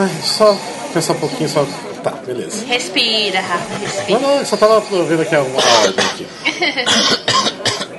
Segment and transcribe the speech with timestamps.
[0.00, 0.56] Ai, só
[0.94, 1.66] pensar um pouquinho, só.
[2.04, 2.64] Tá, beleza.
[2.66, 4.20] Respira, Rafa, respira.
[4.20, 6.26] Não, não, eu só tava vendo aqui a, a ordem aqui.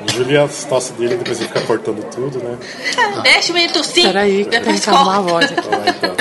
[0.15, 2.57] Julia as tosse dele, depois ele fica cortando tudo, né?
[3.23, 4.05] Deixa o menino tossir.
[4.05, 5.51] Peraí, que tem depois que arrumar a voz.
[5.51, 6.15] Vamos lá então.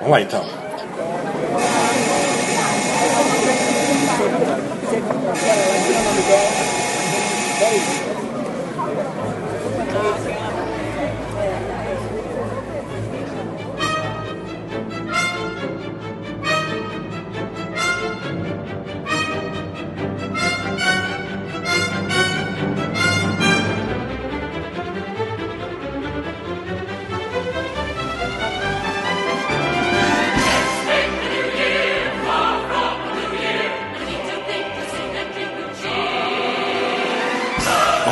[0.00, 0.61] Vamos lá então.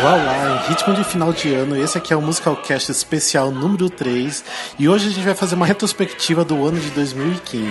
[0.00, 3.90] Olá, olá, em ritmo de final de ano, esse aqui é o Musicalcast especial número
[3.90, 4.42] 3
[4.78, 7.70] e hoje a gente vai fazer uma retrospectiva do ano de 2015.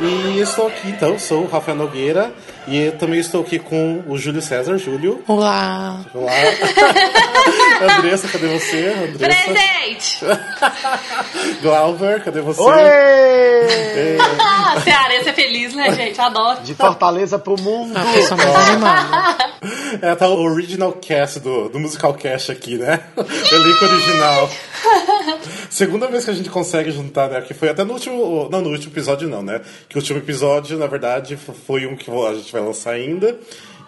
[0.00, 2.34] E estou aqui então, sou o Rafael Nogueira
[2.66, 4.78] e eu também estou aqui com o Júlio César.
[4.78, 6.00] Júlio, Olá.
[6.14, 6.32] olá.
[7.98, 8.88] Andressa, cadê você?
[8.88, 9.44] Andressa.
[9.44, 10.20] Presente!
[11.62, 12.60] Glauber, cadê você?
[12.60, 14.18] Oi!
[14.84, 16.20] Cearense é feliz, né, gente?
[16.20, 16.60] Adoro.
[16.62, 17.96] De Fortaleza pro mundo.
[17.96, 19.50] A pessoa mais animada.
[20.02, 23.00] É, tá o original cast do, do musical cast aqui, né?
[23.16, 24.50] Elenco original.
[25.68, 27.40] Segunda vez que a gente consegue juntar, né?
[27.40, 28.48] Que foi até no último.
[28.50, 29.60] Não, no último episódio não, né?
[29.88, 31.36] Que o último episódio, na verdade,
[31.66, 33.38] foi um que a gente vai lançar ainda.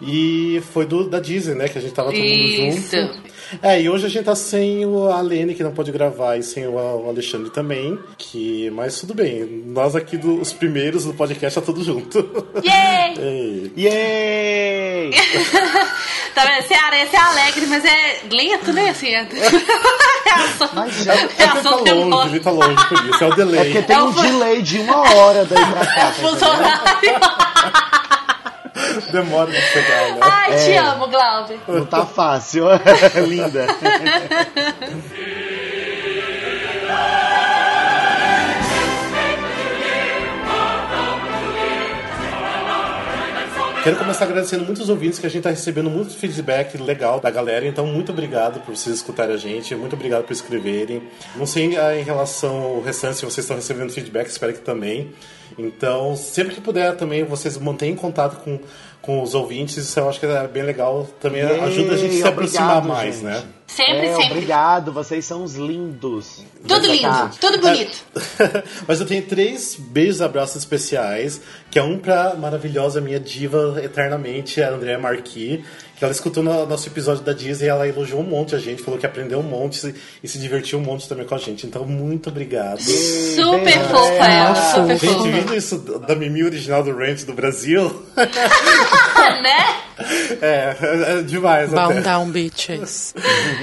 [0.01, 1.67] E foi do da Disney, né?
[1.69, 2.91] Que a gente tava todo mundo Isso.
[2.97, 3.23] junto.
[3.61, 6.67] É, e hoje a gente tá sem o Alene, que não pode gravar, e sem
[6.67, 7.97] o Alexandre também.
[8.17, 9.45] Que, mas tudo bem.
[9.67, 12.17] Nós aqui, do- os primeiros do podcast, tá tudo junto.
[12.65, 13.71] Yay!
[13.77, 15.11] Yay!
[16.33, 16.67] Tá vendo?
[16.67, 18.89] Cearense é alegre, mas é lento, né?
[18.89, 19.21] Assim, é...
[20.25, 23.35] reação, Mas É é- ele tá longe, ele tá longe por isso, é o É
[23.35, 23.63] delay.
[23.65, 26.11] porque tem É um delay de uma hora daí pra cá.
[26.39, 27.52] tá.
[29.13, 30.19] Demora de chegar, né?
[30.21, 31.59] Ai, te amo, Glauber.
[31.67, 32.65] Não tá fácil.
[33.29, 33.67] Linda.
[43.83, 47.67] Quero começar agradecendo muitos ouvintes que a gente tá recebendo muito feedback legal da galera,
[47.67, 51.03] então muito obrigado por vocês escutarem a gente, muito obrigado por escreverem.
[51.35, 55.11] Não sei ah, em relação ao restante se vocês estão recebendo feedback, espero que também.
[55.57, 58.57] Então, sempre que puder também, vocês mantenham contato com,
[59.03, 62.15] com os ouvintes, isso eu acho que é bem legal, também Yay, ajuda a gente
[62.15, 63.25] a se aproximar obrigado, mais, gente.
[63.25, 63.43] né?
[63.75, 64.31] Sempre, É, sempre.
[64.33, 66.43] obrigado, vocês são os lindos.
[66.67, 67.97] Tudo lindo, tudo bonito.
[68.87, 71.41] Mas eu tenho três beijos e abraços especiais,
[71.71, 75.63] que é um pra maravilhosa minha diva eternamente, a Andrea Marqui,
[75.97, 78.81] que ela escutou no nosso episódio da Disney e ela elogiou um monte a gente,
[78.83, 81.65] falou que aprendeu um monte e se divertiu um monte também com a gente.
[81.65, 82.79] Então, muito obrigado.
[82.81, 85.29] Super bem, fofa é, ela, super Gente, fofa.
[85.31, 89.75] vindo isso da Mimi original do Ranch do Brasil, né?
[90.41, 92.01] é, é, é demais Bound até.
[92.01, 93.13] down, bitches.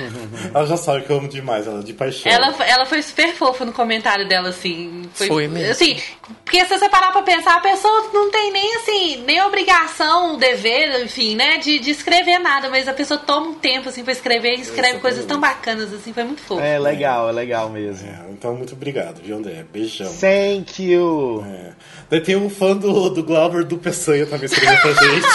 [0.55, 2.31] Ela já sabe que eu amo demais ela, de paixão.
[2.31, 5.09] Ela, ela foi super fofa no comentário dela, assim.
[5.15, 5.71] Foi mesmo.
[5.71, 6.01] Assim,
[6.45, 11.05] porque se você parar pra pensar, a pessoa não tem nem, assim, nem obrigação, dever,
[11.05, 14.57] enfim, né, de, de escrever nada, mas a pessoa toma um tempo, assim, pra escrever
[14.57, 16.61] e escreve coisas tão bacanas, assim, foi muito fofo.
[16.61, 18.09] É legal, é legal mesmo.
[18.09, 19.65] É, então, muito obrigado, viu, André?
[19.73, 20.13] Beijão.
[20.13, 21.45] Thank you.
[21.47, 21.73] É.
[22.11, 25.27] Daí tem um fã do, do Glauber do Peçanha também escrevendo pra gente.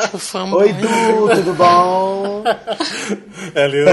[0.12, 2.42] O fã Oi, Du, tudo bom?
[3.54, 3.84] É, ele,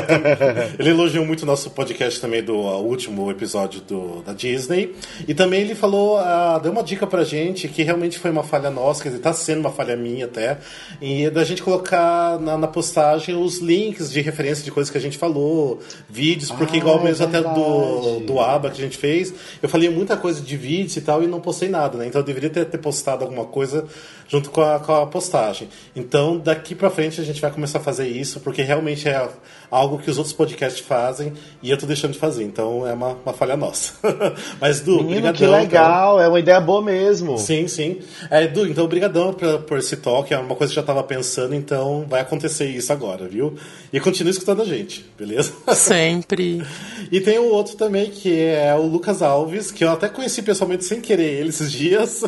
[0.79, 4.95] ele elogiou muito o nosso podcast também do último episódio do, da Disney.
[5.27, 8.71] E também ele falou, ah, deu uma dica pra gente que realmente foi uma falha
[8.71, 10.57] nossa, quer dizer, tá sendo uma falha minha até.
[10.99, 15.01] E da gente colocar na, na postagem os links de referência de coisas que a
[15.01, 15.79] gente falou,
[16.09, 19.69] vídeos, porque Ah, igual mesmo é até do, do ABA que a gente fez, eu
[19.69, 22.07] falei muita coisa de vídeos e tal e não postei nada, né?
[22.07, 23.85] Então eu deveria ter, ter postado alguma coisa
[24.27, 25.69] junto com a, com a postagem.
[25.95, 29.29] Então daqui pra frente a gente vai começar a fazer isso, porque realmente é
[29.69, 32.43] algo que os outros podcasts fazem e eu tô deixando de fazer.
[32.43, 33.93] Então é uma, uma falha nossa.
[34.59, 36.21] Mas, Du, Menino, brigadão, que legal.
[36.21, 37.37] É uma ideia boa mesmo.
[37.37, 37.99] Sim, sim.
[38.29, 41.03] É, Edu, então obrigadão por, por esse toque, é uma coisa que eu já tava
[41.03, 43.55] pensando, então vai acontecer isso agora, viu?
[43.91, 45.53] E continue escutando a gente, beleza?
[45.75, 46.63] Sempre.
[47.11, 50.85] E tem o outro também, que é o Lucas Alves, que eu até conheci pessoalmente
[50.85, 52.23] sem querer ele esses dias.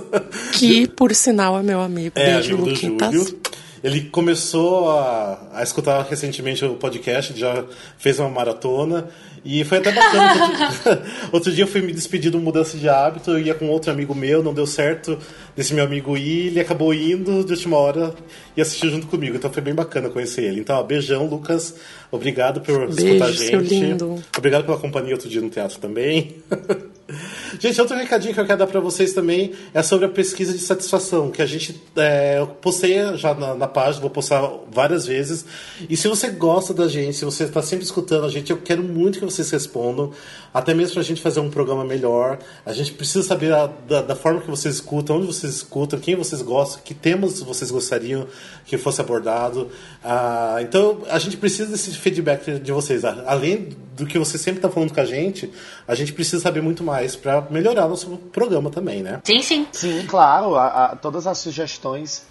[0.54, 1.89] Que, por sinal, é meu amigo.
[2.16, 3.14] É, Beijo, amigo do Luquintas.
[3.14, 3.40] Júlio.
[3.84, 7.64] Ele começou a, a escutar recentemente o podcast, já
[7.98, 9.08] fez uma maratona.
[9.44, 11.04] E foi até bacana.
[11.32, 13.92] Outro dia, eu fui me despedir de uma mudança de hábito, eu ia com outro
[13.92, 15.18] amigo meu, não deu certo
[15.56, 18.14] desse meu amigo ir, ele acabou indo de última hora
[18.56, 19.36] e assistiu junto comigo.
[19.36, 20.62] Então foi bem bacana conhecer ele.
[20.62, 21.76] Então, ó, beijão, Lucas.
[22.12, 24.04] Obrigado por Beijo, escutar a gente.
[24.38, 26.38] Obrigado pela companhia outro dia no teatro também.
[27.60, 30.60] gente, outro recadinho que eu quero dar pra vocês também é sobre a pesquisa de
[30.60, 35.46] satisfação, que a gente é, eu postei já na, na página, vou postar várias vezes.
[35.88, 38.82] E se você gosta da gente, se você está sempre escutando a gente, eu quero
[38.82, 40.12] muito que vocês respondam,
[40.54, 42.40] até mesmo pra gente fazer um programa melhor.
[42.66, 46.16] A gente precisa saber a- da, da forma que vocês escutam, onde vocês escutam, quem
[46.16, 48.28] vocês gostam, que temas vocês gostariam
[48.66, 49.70] que fosse abordado.
[50.04, 53.04] Ah, então, a gente precisa desse feedback de vocês.
[53.06, 55.52] A- Além do que você sempre está falando com a gente,
[55.88, 59.22] a gente precisa saber muito mais para melhorar nosso programa também, né?
[59.24, 59.68] Sim, sim.
[59.72, 62.24] Sim, claro, a- a- todas as sugestões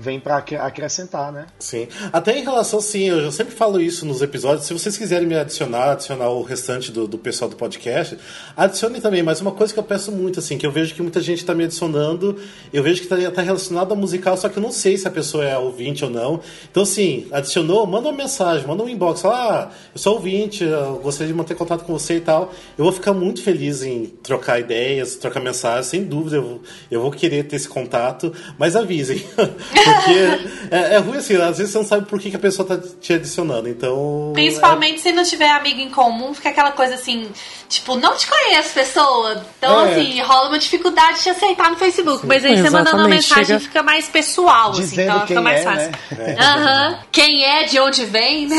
[0.00, 1.46] vêm pra acre- acrescentar, né?
[1.58, 1.86] Sim.
[2.12, 4.66] Até em relação, sim, eu já sempre falo isso nos episódios.
[4.66, 8.16] Se vocês quiserem me adicionar, adicionar o restante do, do pessoal do podcast,
[8.56, 9.22] adicione também.
[9.22, 11.54] Mas uma coisa que eu peço muito, assim, que eu vejo que muita gente está
[11.54, 12.40] me adicionando,
[12.72, 15.44] eu vejo que está relacionado ao musical, só que eu não sei se a pessoa
[15.44, 16.40] é ouvinte ou não.
[16.70, 20.96] Então, assim, adicionou, manda uma mensagem, manda um inbox, fala, ah, eu sou ouvinte, eu
[21.02, 22.52] gostaria de manter contato com você e tal.
[22.78, 26.60] Eu vou ficar muito feliz em trocar ideias, trocar mensagens, sem dúvida, eu vou,
[26.90, 29.22] eu vou querer ter esse contato, mas avisem.
[29.94, 32.66] Porque é, é ruim assim, às vezes você não sabe por que, que a pessoa
[32.66, 33.68] tá te adicionando.
[33.68, 34.30] Então.
[34.34, 37.28] Principalmente se não tiver amigo em comum, fica aquela coisa assim,
[37.68, 39.44] tipo, não te conheço, pessoa.
[39.58, 39.92] Então, É.
[39.92, 42.26] assim, rola uma dificuldade de te aceitar no Facebook.
[42.26, 45.62] Mas aí você mandando uma mensagem chega- fica mais pessoal, assim, então fica mais é,
[45.62, 45.90] fácil.
[46.12, 46.36] né?
[46.38, 46.98] Aham.
[47.12, 48.56] Quem é, de onde vem, né?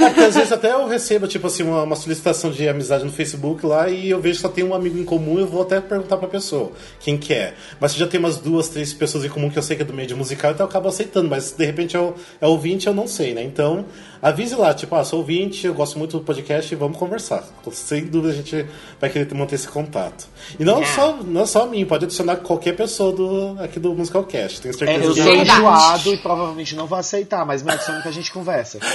[0.00, 3.12] É porque às vezes até eu recebo, tipo assim, uma, uma solicitação de amizade no
[3.12, 5.80] Facebook lá e eu vejo que só tem um amigo em comum eu vou até
[5.80, 7.54] perguntar pra pessoa quem que é.
[7.80, 9.84] Mas se já tem umas duas, três pessoas em comum que eu sei que é
[9.84, 11.28] do meio de musical, então eu acabo aceitando.
[11.28, 13.42] Mas de repente é, o, é ouvinte, eu não sei, né?
[13.42, 13.84] Então
[14.22, 17.42] avise lá, tipo, ah, sou ouvinte, eu gosto muito do podcast e vamos conversar.
[17.72, 18.66] Sem dúvida a gente
[19.00, 20.26] vai querer manter esse contato.
[20.58, 24.60] E não, só, não só a mim, pode adicionar qualquer pessoa do, aqui do Musicalcast,
[24.60, 28.02] tenho É, certeza eu que- sou enjoado e provavelmente não vou aceitar, mas me adiciona
[28.02, 28.78] que a gente conversa.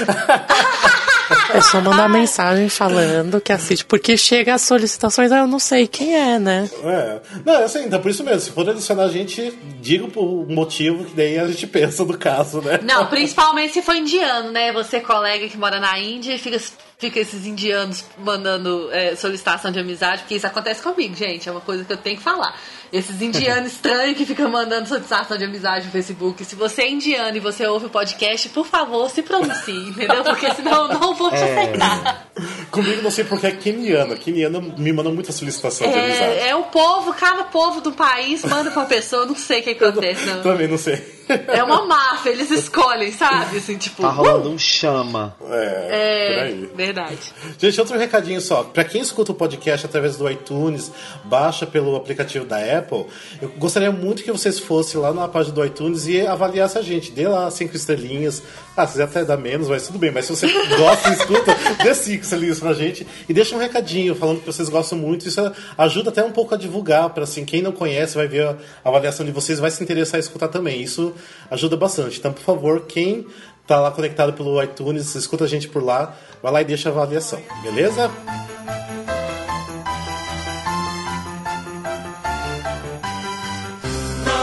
[1.55, 3.83] É só mandar mensagem falando que assiste.
[3.83, 6.69] Porque chega as solicitações, ah, eu não sei quem é, né?
[6.83, 7.19] É.
[7.43, 8.41] Não, é assim, então por isso mesmo.
[8.41, 9.51] Se for adicionar a gente,
[9.81, 12.79] diga o motivo, que daí a gente pensa no caso, né?
[12.83, 14.71] Não, principalmente se for indiano, né?
[14.73, 16.59] Você, colega que mora na Índia, e fica,
[16.97, 21.47] fica esses indianos mandando é, solicitação de amizade, porque isso acontece comigo, gente.
[21.47, 22.53] É uma coisa que eu tenho que falar.
[22.91, 26.43] Esses indianos estranhos que ficam mandando solicitação de amizade no Facebook.
[26.43, 30.21] Se você é indiano e você ouve o podcast, por favor, se pronuncie, entendeu?
[30.23, 32.27] Porque senão eu não vou te aceitar.
[32.69, 34.17] Comigo não sei porque é keniana.
[34.17, 36.23] Keniana me manda muita solicitação de amizade.
[36.23, 39.69] É, é o povo, cada povo do país manda pra pessoa, não sei o que
[39.69, 40.41] acontece, não.
[40.41, 41.14] Também não sei.
[41.47, 43.57] É uma máfia, eles escolhem, sabe?
[43.57, 44.01] Assim, tipo.
[44.01, 45.35] Tá rolando um chama.
[45.49, 47.33] É, É, verdade.
[47.57, 48.63] Gente, outro recadinho só.
[48.63, 50.91] Pra quem escuta o podcast através do iTunes,
[51.23, 53.05] baixa pelo aplicativo da Apple,
[53.41, 57.11] eu gostaria muito que vocês fossem lá na página do iTunes e avaliassem a gente.
[57.11, 58.43] Dê lá cinco estrelinhas.
[58.77, 60.11] Ah, se quiser até dar menos, mas tudo bem.
[60.11, 60.47] Mas se você
[60.77, 64.69] gosta e escuta, dê cinco estrelinhas pra gente e deixa um recadinho falando que vocês
[64.69, 65.27] gostam muito.
[65.27, 65.41] Isso
[65.77, 69.25] ajuda até um pouco a divulgar, pra assim, quem não conhece vai ver a avaliação
[69.25, 70.81] de vocês, vai se interessar em escutar também.
[70.81, 71.14] Isso
[71.49, 72.19] ajuda bastante.
[72.19, 73.25] Então, por favor, quem
[73.67, 76.91] tá lá conectado pelo iTunes, escuta a gente por lá, vai lá e deixa a
[76.91, 78.11] avaliação, beleza?
[84.25, 84.41] no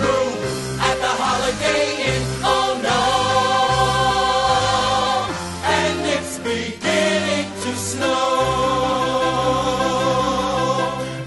[0.00, 0.30] room
[0.80, 2.17] at the Holiday Inn.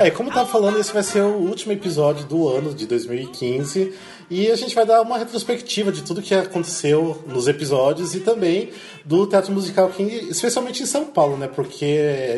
[0.03, 3.93] É, como tava falando, esse vai ser o último episódio do ano de 2015
[4.31, 8.71] e a gente vai dar uma retrospectiva de tudo que aconteceu nos episódios e também
[9.05, 11.47] do teatro musical aqui, especialmente em São Paulo, né?
[11.47, 11.85] Porque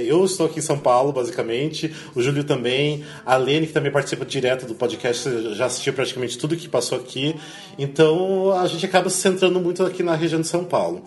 [0.06, 4.26] eu estou aqui em São Paulo, basicamente, o Júlio também, a Lene, que também participa
[4.26, 7.36] direto do podcast, já assistiu praticamente tudo que passou aqui,
[7.78, 11.04] então a gente acaba se centrando muito aqui na região de São Paulo.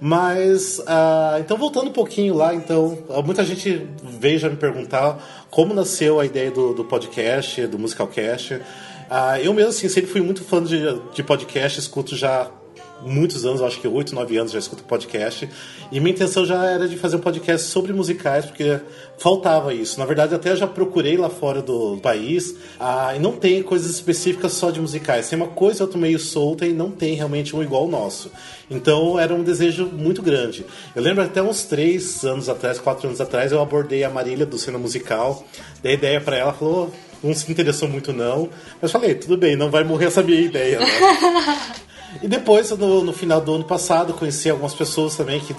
[0.00, 5.72] Mas, ah, então voltando um pouquinho lá, então, muita gente veio já me perguntar como
[5.72, 8.60] nasceu a ideia do, do podcast, do Musicalcast.
[9.08, 10.80] Ah, eu mesmo, assim, sempre fui muito fã de,
[11.14, 12.50] de podcast, escuto já
[13.02, 15.48] muitos anos, acho que 8, 9 anos já escuto podcast.
[15.90, 18.80] E minha intenção já era de fazer um podcast sobre musicais, porque
[19.18, 19.98] faltava isso.
[19.98, 23.90] Na verdade, até eu já procurei lá fora do país, ah, e não tem coisas
[23.90, 25.28] específicas só de musicais.
[25.28, 28.30] Tem uma coisa ou outra meio solta e não tem realmente um igual ao nosso.
[28.70, 30.64] Então era um desejo muito grande.
[30.94, 34.58] Eu lembro até uns 3 anos atrás, 4 anos atrás, eu abordei a Marília do
[34.58, 35.44] Cena Musical,
[35.82, 36.90] dei ideia para ela, falou
[37.24, 38.50] não se interessou muito não.
[38.80, 40.78] Mas falei, tudo bem, não vai morrer essa minha ideia.
[40.78, 40.86] Né?
[42.22, 45.54] E depois, no, no final do ano passado, conheci algumas pessoas também que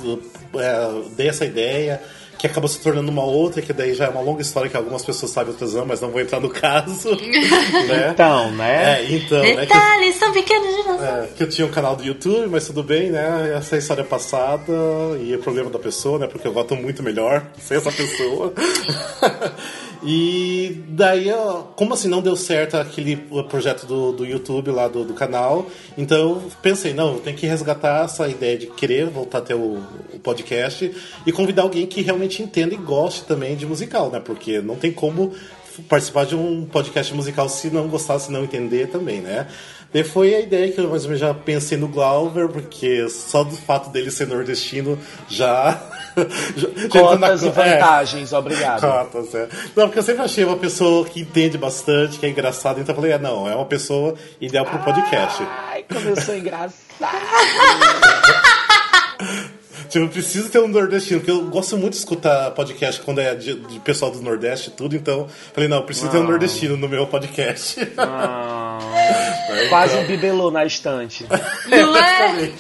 [0.56, 2.02] é, dei essa ideia,
[2.38, 5.04] que acabou se tornando uma outra, que daí já é uma longa história que algumas
[5.04, 7.10] pessoas sabem, outras não, mas não vou entrar no caso.
[7.88, 8.12] né?
[8.14, 9.02] Então, né?
[9.02, 9.52] É, então, né?
[9.52, 11.02] Que Detalhes são pequenos de nós.
[11.02, 13.54] é, que eu tinha um canal do YouTube, mas tudo bem, né?
[13.58, 14.74] Essa é a história passada
[15.22, 16.28] e o problema da pessoa, né?
[16.28, 18.54] Porque eu voto muito melhor sem essa pessoa.
[20.06, 21.32] e daí,
[21.76, 23.18] como assim não deu certo aquele
[23.50, 25.66] projeto do, do YouTube lá do, do canal,
[25.98, 29.82] então pensei, não, eu tenho que resgatar essa ideia de querer voltar a ter o,
[30.14, 30.92] o podcast
[31.26, 34.22] e convidar alguém que realmente entenda e goste também de musical, né?
[34.24, 35.34] Porque não tem como
[35.84, 39.48] participar de um podcast musical se não gostar, se não entender também, né?
[39.94, 43.46] Daí foi a ideia que eu mais ou menos já pensei no Glauber, porque só
[43.46, 45.82] do fato dele ser nordestino já.
[46.92, 48.82] Cotas e é, vantagens, obrigado.
[48.82, 49.48] Cotas, é.
[49.74, 52.98] Não, porque eu sempre achei uma pessoa que entende bastante, que é engraçada, então eu
[52.98, 55.42] falei, ah, não, é uma pessoa ideal pro podcast.
[55.70, 56.74] Ai, como eu sou engraçado.
[59.96, 63.34] Tipo, eu preciso ter um nordestino, porque eu gosto muito de escutar podcast quando é
[63.34, 66.76] de, de pessoal do Nordeste e tudo, então falei, não, eu preciso ter um nordestino
[66.76, 67.80] no meu podcast.
[69.70, 71.26] Quase um bibelô na estante.
[71.70, 72.52] Não é?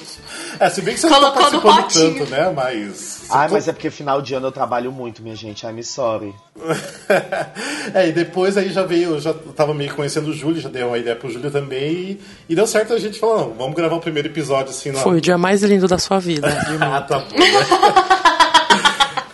[0.60, 2.26] É, se bem que você não tá Colocou no participando potinho.
[2.26, 2.54] tanto, né?
[2.56, 3.26] Mas.
[3.30, 5.66] Ai, mas é porque final de ano eu trabalho muito, minha gente.
[5.66, 6.34] I'm sorry.
[7.94, 10.84] é, e depois aí já veio, eu já tava meio conhecendo o Júlio, já dei
[10.84, 13.96] uma ideia pro Júlio também, e, e deu certo a gente falar, não, vamos gravar
[13.96, 15.00] o primeiro episódio assim na.
[15.00, 16.48] Foi o dia mais lindo da sua vida.
[16.80, 17.38] Ah, tá bom.
[17.38, 17.46] né?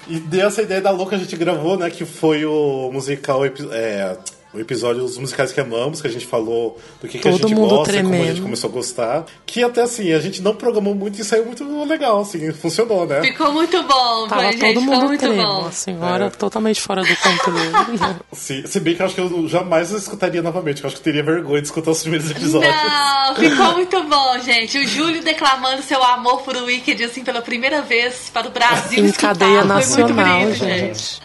[0.07, 1.89] e deu essa ideia da louca a gente gravou, né?
[1.89, 3.41] Que foi o musical.
[3.45, 4.17] É,
[4.53, 7.47] o episódio dos musicais que amamos, que a gente falou do que, que a Todo
[7.47, 8.41] gente mundo gosta, como a gente tremendo.
[8.43, 9.25] começou a gostar.
[9.45, 13.21] Que até assim, a gente não programou muito e saiu muito legal, assim, funcionou, né?
[13.21, 15.65] Ficou muito bom, Tava foi, gente, todo ficou mundo muito tremo, bom.
[15.67, 16.29] a senhora É.
[16.29, 18.15] totalmente fora do controle.
[18.33, 21.01] Se, se bem que eu acho que eu jamais escutaria novamente, que eu acho que
[21.01, 22.73] eu teria vergonha de escutar os primeiros episódios.
[22.73, 24.77] Não, ficou muito bom, gente.
[24.79, 29.05] O Júlio declamando seu amor por Wicked, assim, pela primeira vez para o Brasil em
[29.07, 29.27] escutar.
[29.29, 30.07] cadeia Foi nacional,
[30.39, 31.21] muito bonito, gente.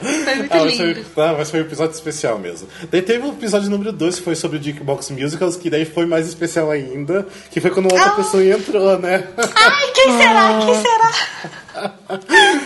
[0.00, 1.04] Foi muito Ah, mas, lindo.
[1.04, 2.66] foi, ah, mas foi um episódio especial mesmo.
[2.90, 6.06] Daí teve o episódio número 2, que foi sobre o Jukebox Musicals, que daí foi
[6.06, 8.10] mais especial ainda, que foi quando outra Ah.
[8.12, 9.24] pessoa entrou, né?
[9.54, 10.60] Ai, quem será?
[10.64, 11.94] Quem será?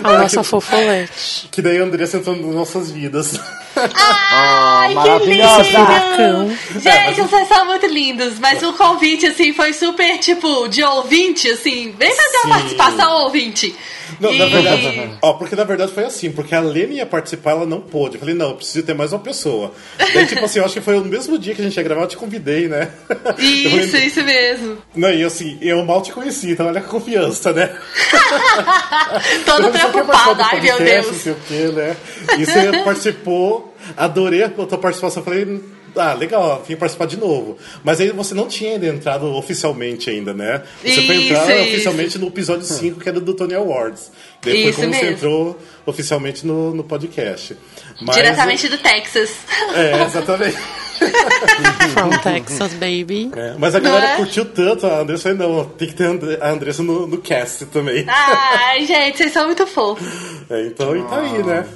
[0.04, 1.48] A nossa fofolete.
[1.50, 3.38] que daí a Andressa entrou nas nossas vidas.
[3.76, 5.62] Ai, que maravilhosa.
[5.62, 6.58] lindo!
[6.80, 11.94] Gente, vocês são muito lindos, mas o convite, assim, foi super, tipo, de ouvinte, assim,
[11.98, 12.46] vem fazer Sim.
[12.46, 13.74] uma participação ouvinte.
[14.20, 17.52] Não, E- na verdade, ó, porque na verdade foi assim, porque a Lene ia participar,
[17.52, 18.14] ela não pôde.
[18.14, 19.72] Eu falei, não, eu preciso ter mais uma pessoa.
[19.98, 22.02] Daí, tipo assim, eu acho que foi no mesmo dia que a gente ia gravar,
[22.02, 22.90] eu te convidei, né?
[23.38, 24.78] Isso, falei, isso mesmo.
[24.94, 27.74] Não, e assim, eu mal te conheci, então olha a confiança, né?
[29.44, 31.16] Toda que preocupada, ai meu podcast, Não Deus.
[31.22, 31.96] sei o que, né?
[32.38, 33.63] E você participou,
[33.96, 35.22] adorei a tua participação.
[35.22, 35.60] Falei,
[35.96, 37.56] ah, legal, que participar de novo.
[37.84, 40.62] Mas aí você não tinha ainda entrado oficialmente ainda, né?
[40.82, 41.68] Você foi Isso, entrar isso.
[41.70, 44.10] oficialmente no episódio 5, que era do Tony Awards.
[44.42, 45.16] Daí foi Isso como você mesmo.
[45.16, 47.56] entrou oficialmente no, no podcast.
[48.00, 49.30] Mas, Diretamente do Texas.
[49.74, 50.56] É, exatamente.
[51.92, 53.30] From Texas, baby.
[53.34, 54.16] É, mas a galera é?
[54.16, 57.18] curtiu tanto a Andressa, eu não, tem que ter a Andre- a Andressa no, no
[57.18, 58.04] cast também.
[58.08, 60.06] Ai, gente, vocês são muito fofos.
[60.50, 61.66] É, então, e tá aí, né?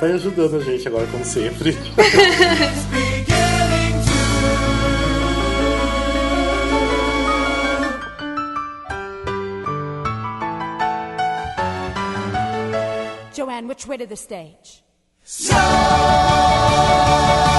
[0.00, 1.76] Tá aí ajudando a gente agora, como sempre.
[13.34, 14.82] Joanne, which way to the stage?
[15.50, 17.51] How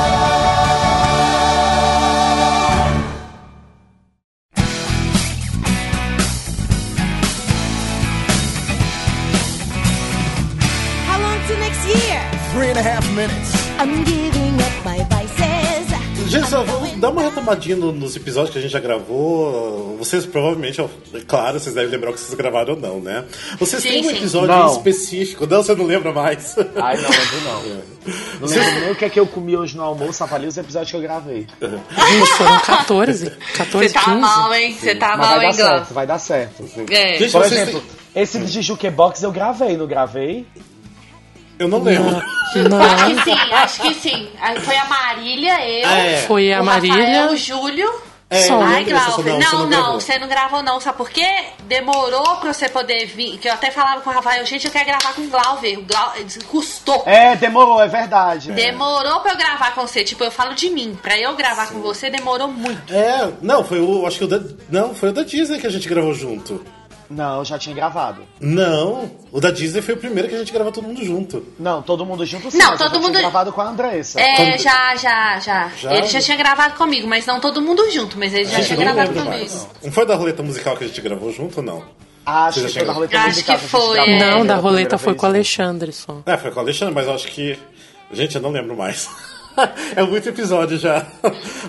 [12.73, 13.53] and a half minutes.
[13.79, 15.93] I'm giving up my vices.
[16.29, 19.95] Gente, só vamos dar uma retomadinha no- nos episódios que a gente já gravou.
[19.99, 20.87] Vocês provavelmente, é
[21.27, 23.23] claro, vocês devem lembrar o que vocês gravaram ou não, né?
[23.59, 24.67] Vocês Sim, têm um episódio Não.
[24.71, 25.45] específico.
[25.45, 26.55] Não, você não lembra mais.
[26.75, 27.93] Ai, não lembro não.
[28.41, 30.91] Não lembro nem o que é que eu comi hoje no almoço, avalia os episódios
[30.91, 31.47] que eu gravei.
[31.61, 33.29] Gente, foram 14.
[33.55, 34.17] 14, Você tá 15.
[34.19, 34.77] mal, hein?
[34.77, 35.75] Você tá Mas mal, vai dar hein, Glauco?
[35.77, 36.63] certo, vai dar certo.
[36.89, 37.17] É.
[37.17, 37.81] Gente, Por vocês exemplo,
[38.13, 40.45] têm- esse de Jukebox eu gravei, não gravei?
[41.60, 42.22] Eu não lembro.
[42.69, 44.29] Não, Acho que sim, acho que sim.
[44.41, 46.17] Aí foi a Marília, eu, É.
[46.27, 46.95] foi a o Marília.
[47.05, 47.89] Rafael, o Júlio.
[48.29, 49.93] É, Ai, Glauber, não, não, você não, não gravou.
[50.01, 51.27] você não gravou não, sabe por quê?
[51.65, 54.88] Demorou pra você poder vir, que eu até falava com o Rafael, gente, eu quero
[54.88, 57.03] gravar com o Glauber, o Glauber custou.
[57.05, 58.51] É, demorou, é verdade.
[58.51, 61.79] Demorou pra eu gravar com você, tipo, eu falo de mim, pra eu gravar com
[61.79, 62.91] você demorou muito.
[62.91, 64.07] É, não, foi o.
[64.07, 64.41] Acho que o da.
[64.67, 66.65] Não, foi o da Disney que a gente gravou junto.
[67.10, 68.24] Não, eu já tinha gravado.
[68.39, 71.45] Não, o da Disney foi o primeiro que a gente gravou todo mundo junto.
[71.60, 74.19] Não, todo mundo junto sim, Não, todo já mundo- tinha gravado com a Andressa.
[74.19, 75.93] É, Quando- já, já, já, Já?
[75.95, 79.10] Ele já tinha gravado comigo, mas não todo mundo junto, mas ele já tinha gravado
[79.10, 79.29] comigo.
[79.29, 79.67] mais.
[79.83, 81.83] Não foi da roleta musical que a gente gravou junto ou não?
[82.25, 84.19] Acho que já foi da roleta Acho musical que a gente foi, gravou é.
[84.19, 85.36] Não, da roleta foi vez, com o né?
[85.38, 86.22] Alexandre só.
[86.25, 87.60] É, foi com o Alexandre, mas eu acho que.
[88.12, 89.10] Gente, eu não lembro mais.
[89.95, 91.05] é muito episódio já.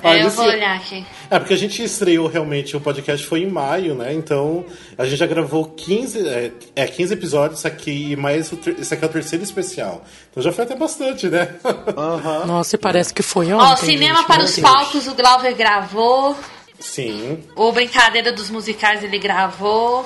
[0.02, 1.04] Olha, É, eu esse- vou olhar aqui.
[1.30, 4.12] É, porque a gente estreou realmente o podcast foi em maio, né?
[4.12, 4.64] Então
[4.96, 8.16] a gente já gravou 15, é, é, 15 episódios aqui e
[8.56, 10.04] ter- esse aqui é o terceiro especial.
[10.30, 11.54] Então já foi até bastante, né?
[12.46, 13.64] Nossa, e parece que foi ontem.
[13.72, 14.70] Ó, Cinema gente, para meu os Deus.
[14.70, 16.36] Palcos, o Glauber gravou.
[16.78, 17.42] Sim.
[17.56, 20.04] O Brincadeira dos Musicais, ele gravou.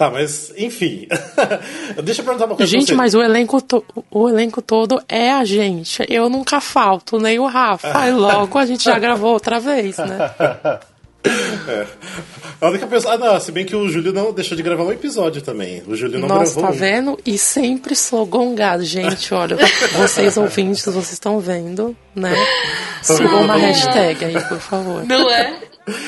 [0.00, 1.06] Tá, mas enfim.
[2.02, 2.94] Deixa eu perguntar uma coisa pra Gente, você.
[2.94, 6.02] mas o elenco, to- o elenco todo é a gente.
[6.08, 8.08] Eu nunca falto, nem o Rafa.
[8.08, 10.30] E logo a gente já gravou outra vez, né?
[11.68, 11.86] É.
[12.62, 13.12] A única pessoa.
[13.12, 15.82] Ah, não, se bem que o Júlio não deixou de gravar um episódio também.
[15.86, 16.62] O Júlio não Nossa, gravou.
[16.62, 16.72] tá um.
[16.72, 17.18] vendo?
[17.26, 19.34] E sempre slogongado, gente.
[19.34, 19.58] Olha,
[19.98, 22.32] vocês ouvintes, vocês estão vendo, né?
[23.02, 25.04] Sigam uma hashtag aí, por favor.
[25.04, 25.58] Não é?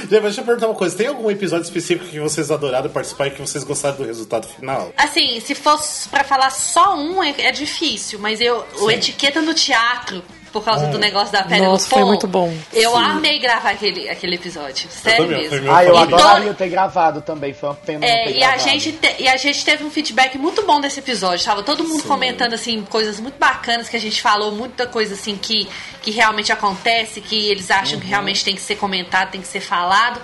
[0.09, 3.41] Deixa eu perguntar uma coisa: tem algum episódio específico que vocês adoraram participar e que
[3.41, 4.93] vocês gostaram do resultado final?
[4.97, 8.65] Assim, se fosse pra falar só um, é, é difícil, mas eu.
[8.81, 12.55] O etiqueta no teatro, por causa do negócio da pele Nossa, do foi muito bom.
[12.73, 12.97] Eu Sim.
[12.97, 14.89] amei gravar aquele, aquele episódio.
[14.91, 15.73] Sério também, mesmo.
[15.73, 16.15] Ah, eu favorito.
[16.15, 18.63] adoraria ter gravado também, foi uma pena não É, ter e a, gravado.
[18.69, 21.45] gente te- e a gente teve um feedback muito bom desse episódio.
[21.45, 25.37] Tava todo mundo comentando, assim, coisas muito bacanas que a gente falou, muita coisa, assim,
[25.37, 25.67] que,
[26.03, 28.01] que realmente acontece, que eles acham Uhum.
[28.01, 30.21] que realmente tem que ser comentado, tem que ser falado.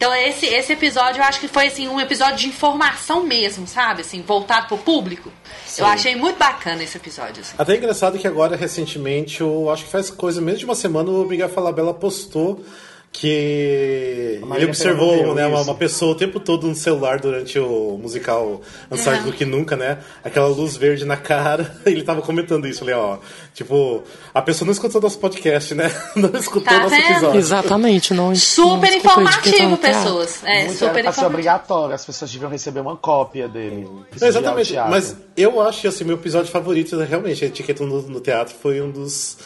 [0.00, 4.00] Então, esse, esse episódio, eu acho que foi, assim, um episódio de informação mesmo, sabe?
[4.00, 5.30] Assim, voltado pro público.
[5.76, 7.54] Eu achei muito bacana esse episódio, assim.
[7.58, 11.26] Até engraçado que agora, recentemente, eu acho que faz coisa, menos de uma semana, o
[11.26, 12.64] Miguel Falabella postou
[13.12, 18.60] que ele observou né, uma, uma pessoa o tempo todo no celular durante o musical
[18.90, 19.98] Ansar do que nunca, né?
[20.22, 21.74] Aquela luz verde na cara.
[21.84, 23.18] Ele tava comentando isso, ali, ó.
[23.52, 25.90] Tipo, a pessoa não escutou nosso podcast, né?
[26.14, 27.10] Não escutou Tá nosso vendo?
[27.10, 27.38] episódio.
[27.40, 30.40] Exatamente, não não Super etiqueta informativo, pessoas.
[30.44, 33.88] É, Muito super era pra obrigatório, as pessoas deviam receber uma cópia dele.
[34.20, 38.20] Não, exatamente, mas eu acho que assim, meu episódio favorito, realmente, a etiqueta no, no
[38.20, 39.36] teatro foi um dos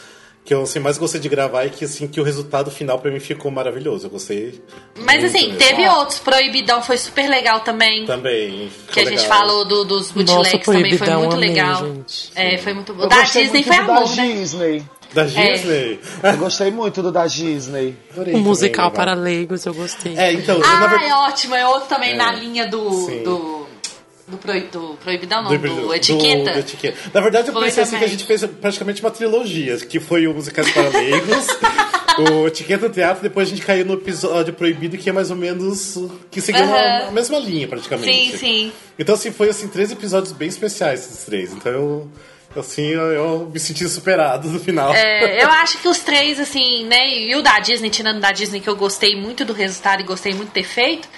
[0.45, 3.11] que eu assim, mais gostei de gravar e que assim que o resultado final pra
[3.11, 4.07] mim ficou maravilhoso.
[4.07, 4.63] Eu gostei.
[4.99, 5.59] Mas muito assim, mesmo.
[5.59, 6.19] teve outros.
[6.19, 8.05] Proibidão foi super legal também.
[8.07, 8.71] também.
[8.93, 9.39] Que a ficou gente legal.
[9.39, 11.87] falou do- dos bootlegs também, foi muito amei, legal.
[11.87, 12.31] gente.
[12.35, 13.05] É, foi muito bom.
[13.05, 14.33] Eu Da Disney muito foi amor, da né?
[14.35, 14.85] Disney.
[15.15, 16.01] Da Disney.
[16.25, 17.97] Eu gostei muito do da Disney.
[18.11, 18.91] Adorei O também, musical legal.
[18.97, 20.17] para leigos, eu gostei.
[20.19, 21.05] É, então, eu, na Ah, verdade.
[21.05, 21.55] é ótimo.
[21.55, 22.17] É outro também É.
[22.17, 23.07] na linha do...
[24.27, 24.33] Do...
[24.33, 26.53] Do, proib- do Proibidão, não, Do, do, do- Etiqueta.
[26.53, 26.99] do etiqueta.
[27.13, 28.19] Na verdade, eu Foi pensei assim que a também.
[28.19, 31.47] gente fez praticamente uma trilogia, que foi o Musicais para Leigos,
[32.31, 35.99] o Etiqueta Teatro, depois a gente caiu no episódio Proibido, que é mais ou menos
[36.31, 37.09] que seguiu uma- Aham.
[37.09, 38.31] a mesma linha, praticamente.
[38.33, 38.73] Sim, sim.
[38.99, 41.53] Então, assim, foi assim, três episódios bem especiais, esses três.
[41.53, 42.09] Então eu.
[42.57, 44.95] Assim, eu, eu me senti superado no final.
[44.95, 47.09] É, eu acho que os três, assim, né?
[47.13, 50.33] E o da Disney, tirando da Disney, que eu gostei muito do resultado e gostei
[50.33, 51.09] muito de ter feito.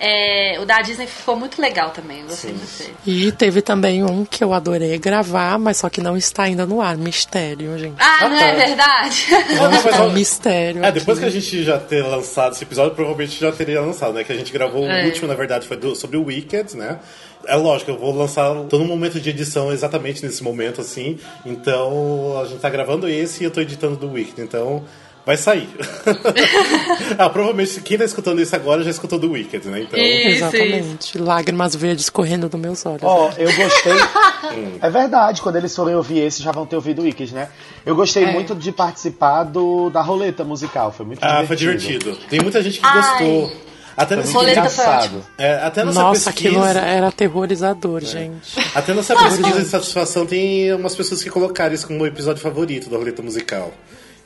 [0.00, 2.20] É, o da Disney ficou muito legal também.
[2.20, 2.90] Eu gostei muito.
[3.06, 6.80] E teve também um que eu adorei gravar, mas só que não está ainda no
[6.80, 6.96] ar.
[6.96, 7.94] Mistério, gente.
[7.98, 8.64] Ah, não é tá.
[8.66, 9.26] verdade?
[9.54, 10.84] Não, não, mas, É um mistério.
[10.84, 11.30] É, depois aqui.
[11.30, 14.24] que a gente já ter lançado esse episódio, provavelmente já teria lançado, né?
[14.24, 15.02] Que a gente gravou É.
[15.02, 16.98] o último, na verdade, foi do- sobre o Wicked, né?
[17.46, 21.18] É lógico, eu vou lançar todo um momento de edição exatamente nesse momento, assim.
[21.44, 24.84] Então, a gente tá gravando esse e eu tô editando do Wicked, então
[25.24, 25.68] vai sair.
[27.18, 29.80] ah, provavelmente quem tá escutando isso agora já escutou do Wicked, né?
[29.82, 29.98] Então.
[29.98, 30.44] Isso, isso.
[30.56, 31.18] Exatamente.
[31.18, 33.02] Lágrimas verdes correndo dos meus olhos.
[33.02, 33.92] Ó, eu gostei.
[34.80, 37.48] é verdade, quando eles forem ouvir esse, já vão ter ouvido o Wicked, né?
[37.84, 38.32] Eu gostei É.
[38.32, 41.46] muito de participar do, da roleta musical, foi muito Ah, divertido.
[41.46, 42.18] foi divertido.
[42.28, 42.94] Tem muita gente que Ai.
[43.00, 43.70] gostou.
[43.96, 45.22] Até nessa, engraçado.
[45.36, 48.58] é, até nessa Nossa, pesquisa, aquilo era, era aterrorizador, gente.
[48.74, 52.88] Até nessa pesquisa de satisfação tem umas pessoas que colocaram isso como o episódio favorito
[52.88, 53.74] da roleta musical.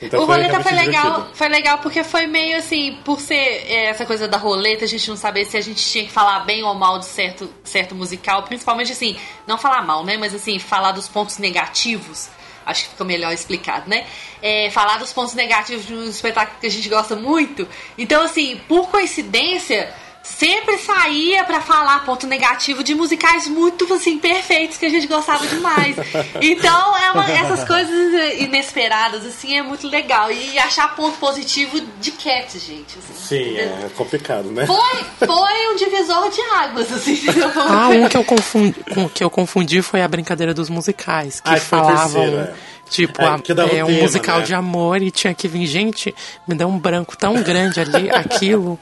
[0.00, 1.36] Então o foi roleta realmente foi legal, divertido.
[1.36, 5.08] foi legal porque foi meio assim, por ser é, essa coisa da roleta, a gente
[5.08, 8.42] não saber se a gente tinha que falar bem ou mal de certo, certo musical,
[8.42, 10.16] principalmente assim, não falar mal, né?
[10.16, 12.28] Mas assim, falar dos pontos negativos.
[12.66, 14.06] Acho que ficou melhor explicado, né?
[14.40, 17.68] É, falar dos pontos negativos de um espetáculo que a gente gosta muito.
[17.98, 19.92] Então, assim, por coincidência,
[20.24, 25.46] sempre saía pra falar ponto negativo de musicais muito assim perfeitos que a gente gostava
[25.46, 25.94] demais.
[26.40, 32.10] Então, é uma- essas coisas inesperadas assim é muito legal e achar ponto positivo de
[32.12, 32.98] Cats, gente.
[32.98, 33.14] assim.
[33.14, 34.66] Sim, é complicado, né?
[34.66, 37.20] Foi, foi um divisor de águas, assim.
[37.56, 41.52] Ah, um que eu confundi, com- que eu confundi foi a brincadeira dos musicais, que
[41.52, 42.22] o falavam.
[42.24, 42.54] é.
[42.88, 44.44] Tipo, É, a- que dava é, um tema, musical né?
[44.44, 45.66] de amor e tinha que vir.
[45.66, 46.14] Gente,
[46.46, 48.78] me deu um branco tão grande ali, aquilo.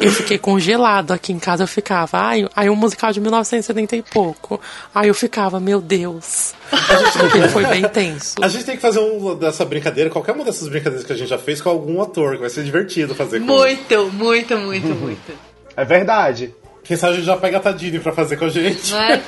[0.00, 2.18] Eu fiquei congelado aqui em casa, eu ficava.
[2.18, 4.60] Ai, aí um musical de 1970 e pouco.
[4.94, 6.54] Aí eu ficava, meu Deus.
[6.70, 8.36] Porque foi bem tenso.
[8.40, 11.28] A gente tem que fazer um dessa brincadeira, qualquer uma dessas brincadeiras que a gente
[11.28, 15.32] já fez com algum ator, que vai ser divertido fazer com Muito, muito, muito, muito.
[15.76, 16.54] É verdade.
[16.90, 18.92] Quem sabe a gente já pega a Tadini pra fazer com a gente.
[18.92, 19.22] É?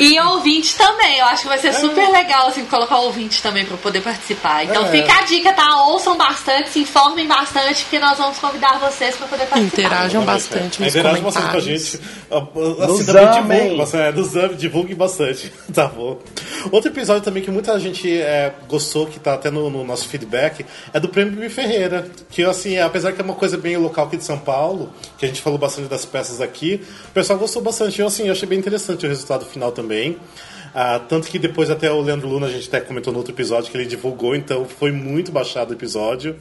[0.00, 3.76] E ouvinte também, eu acho que vai ser super legal assim, colocar ouvinte também pra
[3.76, 4.64] poder participar.
[4.64, 4.90] Então É.
[4.90, 5.84] fica a dica, tá?
[5.84, 9.80] Ouçam bastante, se informem bastante, porque nós vamos convidar vocês pra poder participar.
[9.80, 11.80] Interajam bastante nos Interage bastante com a gente.
[11.80, 12.00] Assim,
[12.88, 13.58] Nos também amem.
[13.60, 15.52] divulgue, bastante, é, nos ame, divulgue bastante.
[15.72, 16.18] tá bom.
[16.72, 20.66] Outro episódio também que muita gente é, gostou, que tá até no, no nosso feedback,
[20.92, 22.08] é do Prêmio Bibi Ferreira.
[22.28, 25.28] Que, assim, apesar que é uma coisa bem local aqui de São Paulo, que a
[25.28, 28.00] gente falou bastante das peças aqui, o pessoal gostou bastante.
[28.00, 30.18] Eu, assim, eu achei bem interessante o resultado final também.
[30.74, 33.70] Ah, tanto que depois até o Leandro Luna, a gente até comentou no outro episódio
[33.70, 36.36] que ele divulgou, então foi muito baixado o episódio.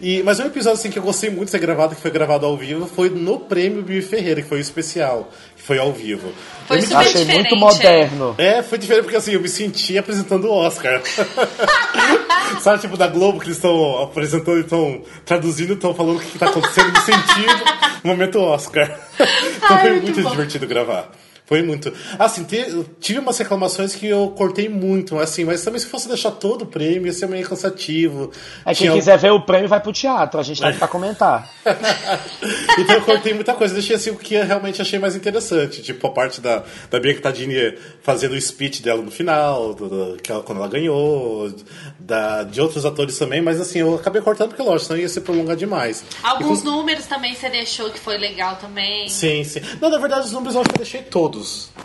[0.00, 2.46] E, mas um episódio assim, que eu gostei muito de ser gravado, que foi gravado
[2.46, 6.32] ao vivo, foi no Prêmio Bibi Ferreira, que foi o especial, que foi ao vivo.
[6.66, 8.34] Foi Eu me super Achei muito moderno.
[8.38, 11.00] é, foi diferente porque assim, eu me senti apresentando o Oscar.
[12.60, 16.34] Sabe, tipo, da Globo, que eles estão apresentando e estão traduzindo, estão falando o que
[16.34, 17.64] está acontecendo no sentido
[18.04, 18.98] momento Oscar.
[19.62, 21.10] Então Ai, foi muito muito divertido gravar.
[21.50, 21.92] Foi muito.
[22.16, 26.30] Assim, te- tive umas reclamações que eu cortei muito, assim, mas também se fosse deixar
[26.30, 28.30] todo o prêmio, ia ser meio cansativo.
[28.64, 30.86] É quem Tinha- quiser ver o prêmio vai pro teatro, a gente tá aqui pra
[30.86, 31.50] comentar.
[32.78, 35.82] então eu cortei muita coisa, deixei assim o que eu realmente achei mais interessante.
[35.82, 40.16] Tipo, a parte da, da Bianca Tadini fazendo o speech dela no final, do- do-
[40.22, 41.52] que ela- quando ela ganhou,
[41.98, 45.20] da, de outros atores também, mas assim, eu acabei cortando porque, lógico, senão ia se
[45.20, 46.04] prolongar demais.
[46.22, 49.08] Alguns E números também você deixou que foi legal também.
[49.08, 49.60] Sim, sim.
[49.80, 51.39] Não, na verdade, os números eu acho que eu deixei todos.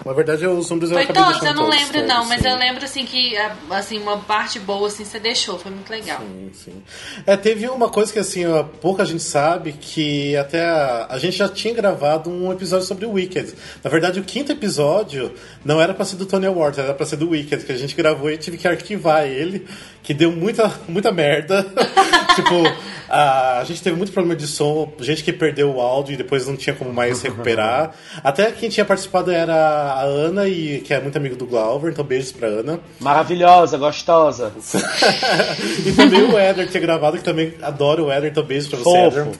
[0.05, 2.47] Na verdade, os números eu Foi todos, eu não todos, lembro todos, não, mas sim.
[2.47, 3.35] eu lembro assim que
[3.69, 6.19] assim, uma parte boa assim você deixou, foi muito legal.
[6.19, 6.83] Sim, sim.
[7.25, 8.43] É, teve uma coisa que assim,
[8.81, 13.11] pouca gente sabe, que até a, a gente já tinha gravado um episódio sobre o
[13.11, 13.53] Wicked.
[13.83, 17.15] Na verdade, o quinto episódio não era pra ser do Tony Award, era pra ser
[17.15, 19.65] do Wicked, que a gente gravou e tive que arquivar ele,
[20.05, 21.65] que deu muita, muita merda.
[22.35, 22.63] tipo,
[23.09, 26.47] a, a gente teve muito problema de som, gente que perdeu o áudio e depois
[26.47, 27.95] não tinha como mais recuperar.
[28.23, 32.05] Até quem tinha participado era a Ana, e, que é muito amigo do Glauber, então
[32.05, 32.79] beijos pra Ana.
[32.99, 34.53] Maravilhosa, gostosa.
[35.83, 38.83] e também o Éder tinha gravado, que também adoro o Éder, então beijo pra você,
[38.83, 39.19] Fofo.
[39.19, 39.33] Éder.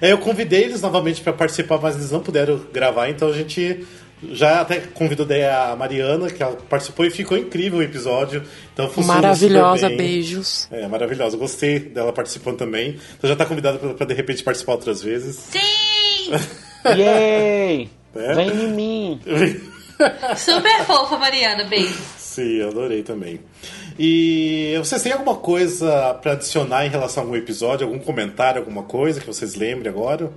[0.00, 3.86] É, eu convidei eles novamente pra participar, mas eles não puderam gravar, então a gente
[4.22, 8.42] já até convidou daí a Mariana, que ela participou e ficou incrível o episódio.
[8.72, 10.06] Então Maravilhosa, super bem.
[10.06, 10.68] beijos.
[10.70, 11.36] É, maravilhosa.
[11.36, 12.98] Gostei dela participando também.
[13.16, 15.36] Então já tá convidada pra, pra de repente participar outras vezes.
[15.36, 16.32] Sim!
[16.96, 17.90] Yay!
[18.14, 18.34] É?
[18.34, 19.20] Vem em mim.
[20.36, 21.98] Super fofa, Mariana, beijo.
[22.18, 23.40] Sim, adorei também.
[23.98, 28.82] E vocês têm alguma coisa pra adicionar em relação a algum episódio, algum comentário, alguma
[28.82, 30.30] coisa que vocês lembrem agora?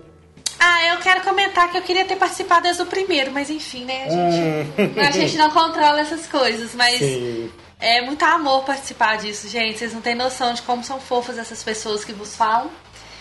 [0.59, 4.05] Ah, eu quero comentar que eu queria ter participado desde o primeiro, mas enfim, né?
[4.05, 7.49] A gente, a gente não controla essas coisas, mas Sim.
[7.79, 9.79] é muito amor participar disso, gente.
[9.79, 12.69] Vocês não têm noção de como são fofas essas pessoas que vos falam.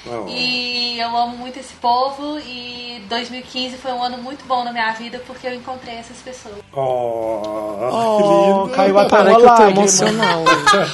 [0.07, 0.27] Oh.
[0.29, 4.91] E eu amo muito esse povo e 2015 foi um ano muito bom na minha
[4.93, 6.55] vida porque eu encontrei essas pessoas.
[6.73, 7.39] Oh,
[7.81, 8.75] Oh, lindo.
[8.77, 9.71] caiu até Para uma que eu tô lágrima.
[9.81, 10.45] emocional.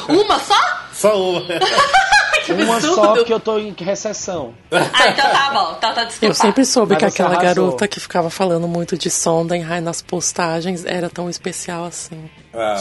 [0.08, 0.60] Uma só?
[0.92, 1.40] Só uma.
[2.44, 4.54] Que Uma só porque eu tô em recessão.
[4.70, 5.74] Ah, então tá bom.
[5.78, 6.26] Então tá desculpa.
[6.26, 7.64] Eu sempre soube Mas que aquela arrasou.
[7.66, 12.28] garota que ficava falando muito de Sondenheim nas postagens era tão especial assim.
[12.56, 12.78] Ah,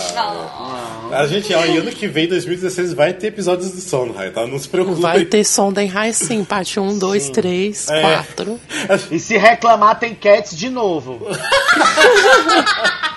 [1.13, 4.45] a gente, ó, e ano que vem, 2016, vai ter episódios de Sondheim, tá?
[4.45, 5.01] Não se preocupe.
[5.01, 8.01] Vai ter Sondenheim sim, parte 1, 2, 3, É.
[8.01, 8.59] 4.
[9.11, 11.19] E se reclamar, tem Cats de novo.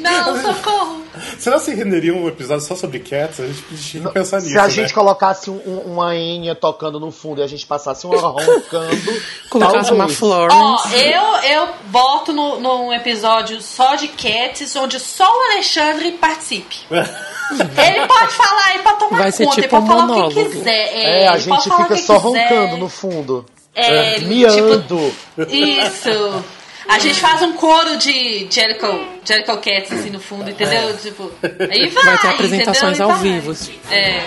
[0.00, 1.02] Não, socorro.
[1.38, 3.38] Será que renderia um episódio só sobre Cats?
[3.40, 4.70] A gente tinha que pensar nisso, Se a né?
[4.70, 9.22] gente colocasse um- um- uma Enya tocando no fundo e a gente passasse uma roncando.
[9.48, 10.22] Colocasse uma talvez.
[10.22, 10.96] Ó, Florence.
[10.96, 16.78] eu, eu boto no, num episódio só de Cats, onde só o Alexandre participe.
[16.90, 20.06] Ele pode falar, ele pode tomar Vai ser conta, tipo ele pode um falar o
[20.06, 20.50] que monólogo.
[20.50, 20.94] quiser.
[20.94, 22.48] É, a ele pode gente fica só quiser.
[22.48, 23.46] roncando no fundo.
[23.74, 25.12] É, Miando.
[25.36, 26.44] Tipo, isso.
[26.88, 28.86] A gente faz um coro de Jericho,
[29.24, 30.96] Jericho Cats assim no fundo, entendeu?
[30.98, 31.30] Tipo,
[31.70, 32.04] aí vai.
[32.04, 33.14] Vai ter apresentações entendeu?
[33.14, 33.56] ao vivo.
[33.90, 34.22] É.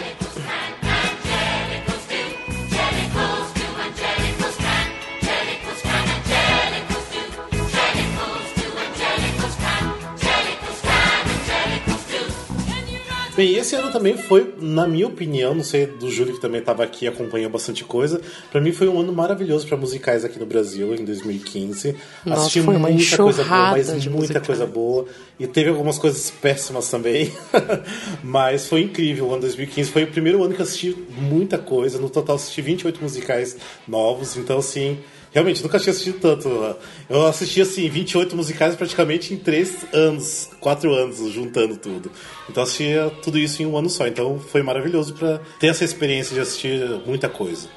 [13.37, 16.83] Bem, esse ano também foi, na minha opinião, não sei do Júlio que também estava
[16.83, 18.19] aqui e acompanhou bastante coisa,
[18.51, 21.95] pra mim foi um ano maravilhoso pra musicais aqui no Brasil em 2015.
[22.25, 24.47] Nossa, Assisti foi uma muita coisa boa, mas muita musicais.
[24.47, 25.05] coisa boa.
[25.39, 27.31] E teve algumas coisas péssimas também.
[28.23, 29.27] mas foi incrível.
[29.27, 31.99] O ano 2015 foi o primeiro ano que eu assisti muita coisa.
[31.99, 33.55] No total assisti 28 musicais
[33.87, 34.97] novos, então assim,
[35.31, 36.75] Realmente, nunca tinha assistido tanto.
[37.09, 42.11] Eu assisti, assim, 28 musicais praticamente em 3 anos, 4 anos, juntando tudo.
[42.49, 44.07] Então, assistia tudo isso em um ano só.
[44.07, 47.67] Então, foi maravilhoso pra ter essa experiência de assistir muita coisa.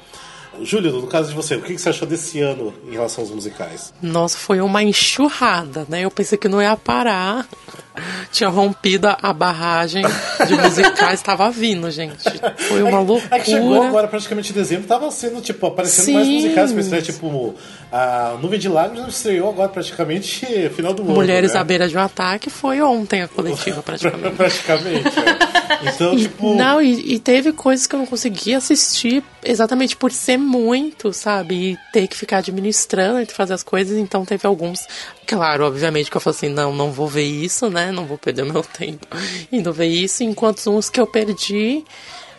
[0.61, 3.93] Júlio, no caso de você, o que você achou desse ano em relação aos musicais?
[4.01, 6.01] Nossa, foi uma enxurrada, né?
[6.01, 7.47] Eu pensei que não ia parar.
[8.31, 10.01] Tinha rompido a- barragem
[10.47, 12.23] de musicais, estava vindo, gente.
[12.69, 13.35] Foi uma loucura.
[13.35, 16.35] É que chegou agora praticamente em dezembro, tava sendo, tipo, aparecendo mais Sim.
[16.35, 17.55] musicais pra estrear, tipo,
[17.91, 21.13] a Nuvem de Lágrimas estreou agora praticamente final do ano.
[21.13, 21.59] Mulheres né?
[21.59, 24.35] à beira de um ataque foi ontem a coletiva, praticamente.
[24.37, 25.07] praticamente.
[25.19, 25.89] é.
[25.89, 26.55] Então, tipo.
[26.55, 31.71] Não, e, e teve coisas que eu não conseguia assistir exatamente por ser muito, sabe?
[31.73, 33.97] E ter que ficar administrando entre fazer as coisas.
[33.97, 34.85] Então teve alguns.
[35.25, 37.91] Claro, obviamente que eu falei assim: não, não vou ver isso, né?
[37.91, 39.07] Não vou perder meu tempo
[39.51, 40.23] indo ver isso.
[40.23, 41.83] Enquanto uns que eu perdi.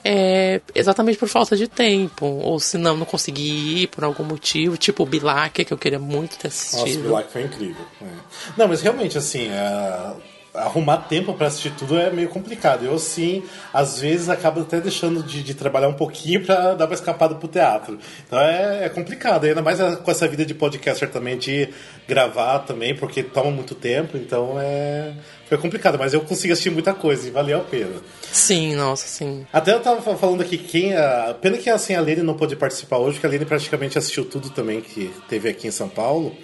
[0.05, 4.77] é, exatamente por falta de tempo, ou se não, não consegui ir por algum motivo,
[4.77, 7.07] tipo o Bilac, que eu queria muito ter Nossa, assistido.
[7.07, 7.87] o Black foi incrível.
[8.01, 8.07] é.
[8.57, 10.13] Não, mas realmente, assim, é,
[10.55, 12.85] arrumar tempo pra assistir tudo é meio complicado.
[12.85, 16.95] Eu, sim, às vezes acabo até deixando de, de trabalhar um pouquinho pra dar uma
[16.95, 17.99] escapada pro teatro.
[18.27, 21.69] Então é, é complicado, ainda mais com essa vida de podcaster também, de
[22.07, 25.13] gravar também, porque toma muito tempo, então é.
[25.49, 28.01] Foi complicado, mas eu consegui assistir muita coisa e valeu a pena.
[28.31, 29.47] Sim, nossa, sim.
[29.53, 30.97] Até eu tava fa- falando aqui quem.
[30.97, 31.35] A...
[31.43, 34.49] Pena que assim, a Lene não pôde participar hoje, porque a Lene praticamente assistiu tudo
[34.49, 36.35] também que teve aqui em São Paulo.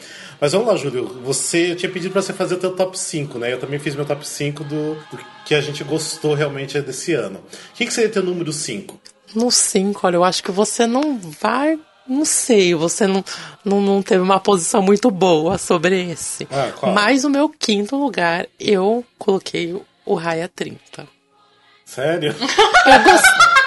[0.40, 1.07] Mas vamos lá, Júlio.
[1.24, 3.53] Você eu tinha pedido pra você fazer o teu top 5, né?
[3.53, 7.40] Eu também fiz meu top 5 do, do que a gente gostou realmente desse ano.
[7.40, 9.01] O que, que seria teu número 5?
[9.35, 11.79] No 5, olha, eu acho que você não vai.
[12.07, 13.22] Não sei, você não,
[13.62, 16.48] não, não teve uma posição muito boa sobre esse.
[16.51, 16.92] Ah?
[16.94, 21.07] Mas o meu quinto lugar, eu coloquei o Raia 30.
[21.85, 22.35] Sério?
[22.87, 23.58] Eu gostei.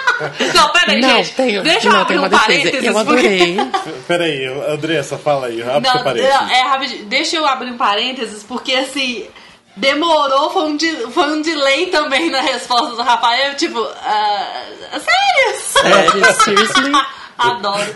[0.54, 1.32] Não, peraí, não, gente.
[1.34, 2.84] tenho, Deixa eu não, abrir um parênteses.
[2.84, 3.56] Eu porque- adorei.
[4.06, 6.34] Peraí, Andressa, fala aí, abre Não, parênteses.
[6.34, 7.04] não, é rapidinho.
[7.06, 9.26] Deixa eu abrir um parênteses, porque assim.
[9.74, 13.54] Demorou, foi um, de- foi um delay também na resposta do Rafael.
[13.56, 15.60] Tipo, ah, sério?
[15.62, 16.92] Sério, seriously?
[17.38, 17.94] Adoro.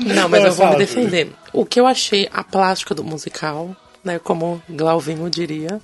[0.00, 1.32] Não, mas eu vou me defender.
[1.52, 5.80] O que eu achei a plástica do musical, né, como Glauvinho diria,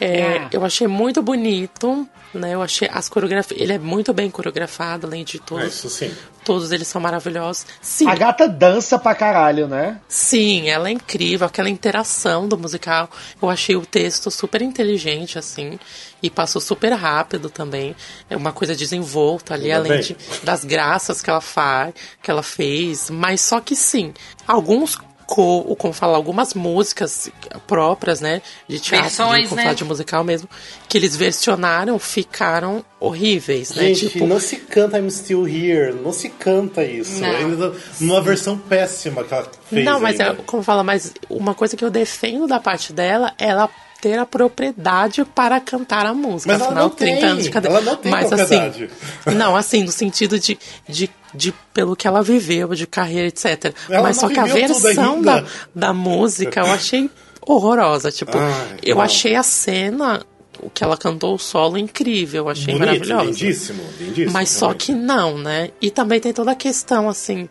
[0.00, 0.48] é, Ah.
[0.52, 2.06] eu achei muito bonito,
[2.38, 2.54] né?
[2.54, 6.14] Eu achei as coreografias, ele é muito bem coreografado, além de todos, isso sim.
[6.44, 7.66] todos eles são maravilhosos.
[7.80, 10.00] Sim, A gata dança pra caralho, né?
[10.08, 13.08] sim, ela é incrível, aquela interação do musical.
[13.40, 15.78] Eu achei o texto super inteligente, assim,
[16.22, 17.94] e passou super rápido também.
[18.28, 22.42] É uma coisa desenvolta ali, Ainda além de, das graças que ela faz, que ela
[22.42, 23.10] fez.
[23.10, 24.12] Mas só que sim,
[24.46, 27.30] alguns co, como falar, algumas músicas
[27.66, 29.62] próprias, né, de teatro, Versões, de, como né?
[29.64, 30.48] falar de musical mesmo,
[30.88, 33.88] que eles versionaram, ficaram horríveis, né?
[33.88, 37.20] Gente, tipo, não se canta I'm Still Here, não se canta isso.
[37.20, 37.74] Não.
[38.00, 39.84] Numa versão péssima que ela fez.
[39.84, 43.68] Não, mas é, como fala, mas uma coisa que eu defendo da parte dela ela
[44.06, 46.52] ter a propriedade para cantar a música.
[46.52, 47.76] Mas ela Afinal, não 30 tem, anos de cadeira.
[47.76, 48.90] ela não tem mas propriedade.
[49.26, 50.56] assim, não, assim, no sentido de,
[50.88, 53.74] de, de pelo que ela viveu, de carreira, etc.
[53.90, 57.10] Ela mas só que a versão da, da música eu achei
[57.44, 58.12] horrorosa.
[58.12, 59.02] Tipo, Ai, eu não.
[59.02, 60.24] achei a cena,
[60.60, 63.24] o que ela cantou o solo incrível, eu achei Bonito, maravilhosa.
[63.24, 64.32] lindíssimo, lindíssimo.
[64.32, 64.86] Mas só realmente.
[64.86, 65.70] que não, né?
[65.82, 67.48] E também tem toda a questão, assim,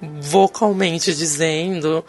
[0.00, 2.04] vocalmente dizendo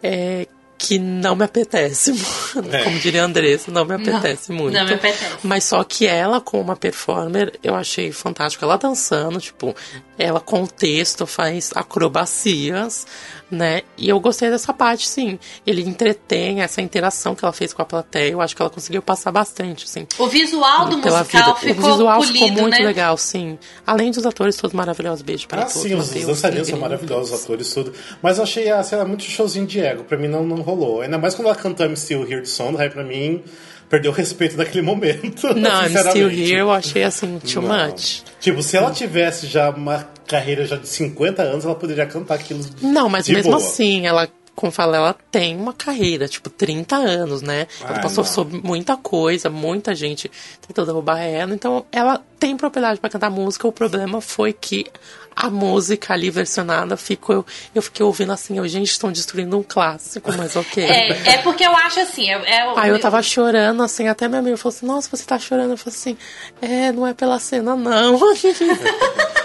[0.00, 0.46] é,
[0.86, 2.12] que não me apetece,
[2.72, 2.84] É.
[2.84, 4.74] como diria a Andressa, não me apetece muito.
[4.74, 5.38] não me apetece.
[5.42, 8.64] Mas só que ela, como uma performer, eu achei fantástico.
[8.64, 9.74] Ela dançando, tipo,
[10.18, 13.06] ela com o texto faz acrobacias,
[13.50, 13.82] né?
[13.96, 15.38] E eu gostei dessa parte, sim.
[15.66, 18.30] Ele entretém essa interação que ela fez com a plateia.
[18.32, 21.54] Eu acho que ela conseguiu passar bastante, assim O visual do musical vida.
[21.56, 22.86] ficou o visual polido, ficou muito né?
[22.86, 23.58] legal, sim.
[23.86, 25.82] Além dos atores todos maravilhosos, beijo para Ah, todos.
[25.82, 27.92] sim, os, Matheus, dançarinos são maravilhosos, os atores, tudo.
[28.22, 30.04] Mas eu achei a cena muito showzinho de ego.
[30.04, 31.00] Pra mim não, não rolou.
[31.02, 33.42] Ainda mais quando ela cantou I'm Still Here de Sondheim, pra mim
[33.88, 35.54] perdeu o respeito daquele momento.
[35.54, 36.10] Não, I'm sinceramente.
[36.10, 37.88] Still Here eu achei assim, too Não.
[37.90, 38.22] much.
[38.40, 42.60] Tipo, se ela tivesse já uma carreira já de 50 anos, ela poderia cantar aquilo
[42.82, 43.56] Não, mas mesmo boa.
[43.62, 47.66] assim, ela, como fala, ela tem uma carreira, tipo, 30 anos, né?
[47.80, 48.30] Ela Ah, passou não.
[48.30, 50.30] sobre muita coisa, muita gente
[50.66, 53.66] tentou derrubar ela, então ela tem propriedade pra cantar música.
[53.66, 54.86] O problema foi que
[55.34, 57.34] a música ali versionada ficou.
[57.36, 60.84] Eu, eu fiquei ouvindo assim, eu, gente, estão destruindo um clássico, mas ok.
[60.84, 62.30] É, é porque eu acho assim.
[62.30, 65.24] É, é o- Aí eu tava chorando, assim, até minha amiga falou assim, nossa, você
[65.24, 65.72] tá chorando?
[65.72, 66.16] Eu falei assim,
[66.62, 68.20] é, não é pela cena, não.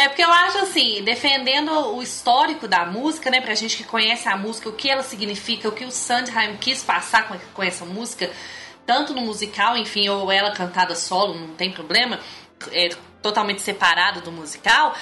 [0.00, 4.26] É porque eu acho assim, defendendo o histórico da música, né, pra gente que conhece
[4.30, 8.30] a música, o que ela significa, o que o Sandheim quis passar com, essa música,
[8.86, 12.18] tanto no musical, enfim, ou ela cantada solo, não tem problema,
[12.72, 12.88] é
[13.20, 14.94] totalmente separado do musical.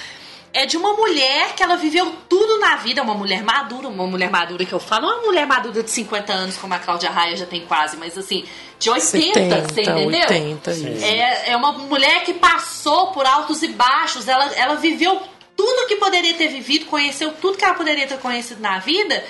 [0.53, 4.29] é de uma mulher que ela viveu tudo na vida, uma mulher madura, uma mulher
[4.29, 7.09] madura que eu falo, não é uma mulher madura de 50 anos como a Cláudia
[7.09, 8.43] Raia já tem quase, mas assim,
[8.79, 10.21] de 80, 70, você entendeu?
[10.21, 11.05] 80, isso.
[11.05, 15.21] É, é uma mulher que passou por altos e baixos, ela, ela viveu
[15.55, 19.23] tudo que poderia ter vivido, conheceu tudo que ela poderia ter conhecido na vida,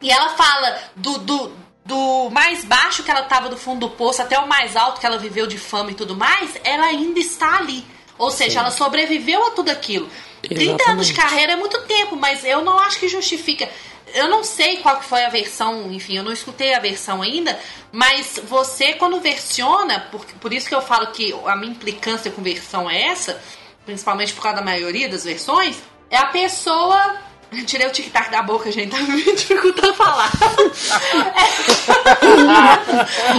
[0.00, 1.52] e ela fala do, do,
[1.84, 5.06] do mais baixo que ela tava do fundo do poço até o mais alto que
[5.06, 7.84] ela viveu de fama e tudo mais, ela ainda está ali.
[8.16, 10.08] Ou seja, ela sobreviveu a tudo aquilo.
[10.42, 11.14] 30 anos de Exatamente.
[11.14, 13.68] carreira é muito tempo, mas eu não acho que justifica.
[14.14, 17.58] Eu não sei qual foi a versão, enfim, eu não escutei a versão ainda,
[17.92, 22.42] mas você quando versiona, por, por isso que eu falo que a minha implicância com
[22.42, 23.40] versão é essa,
[23.84, 25.76] principalmente por causa da maioria das versões,
[26.10, 27.16] é a pessoa.
[27.66, 30.30] Tirei o tic-tac da boca, gente, tá me dificultando falar.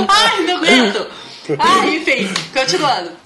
[0.10, 1.08] Ai, não aguento.
[1.58, 3.21] Ai, enfim, continuando.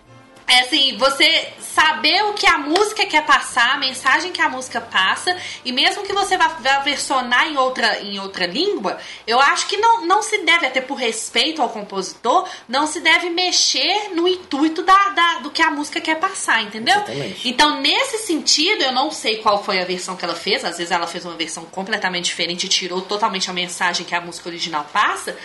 [0.48, 4.80] É assim, você saber o que a música quer passar, a mensagem que a música
[4.80, 9.66] passa, e mesmo que você vá, vá versionar em outra, em outra língua, eu acho
[9.68, 14.28] que não, não se deve, até por respeito ao compositor, não se deve mexer no
[14.28, 16.96] intuito da, da- do que a música quer passar, entendeu?
[16.96, 17.50] Exatamente.
[17.50, 20.92] Então, nesse sentido, eu não sei qual foi a versão que ela fez, às vezes
[20.92, 24.86] ela fez uma versão completamente diferente e tirou totalmente a mensagem que a música original
[24.94, 25.36] passa,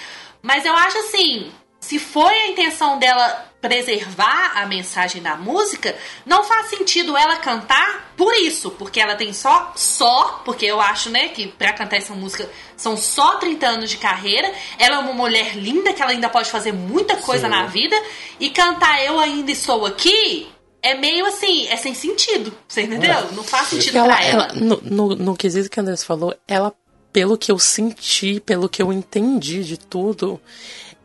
[0.42, 6.44] mas eu acho assim, se foi a intenção dela preservar a mensagem da música, não
[6.44, 11.28] faz sentido ela cantar por isso, porque ela tem só, só, porque eu acho, né,
[11.28, 15.56] que pra cantar essa música são só 30 anos de carreira, ela é uma mulher
[15.56, 17.50] linda, que ela ainda pode fazer muita coisa Sim.
[17.50, 17.96] na vida,
[18.38, 20.48] e cantar Eu Ainda Estou Aqui
[20.82, 23.32] é meio assim, é sem sentido, você entendeu?
[23.32, 24.44] Não faz sentido Ela, pra ela.
[24.44, 26.72] ela- no, no, no quesito que a Andressa falou, ela,
[27.12, 30.40] pelo que eu senti, pelo que eu entendi de tudo,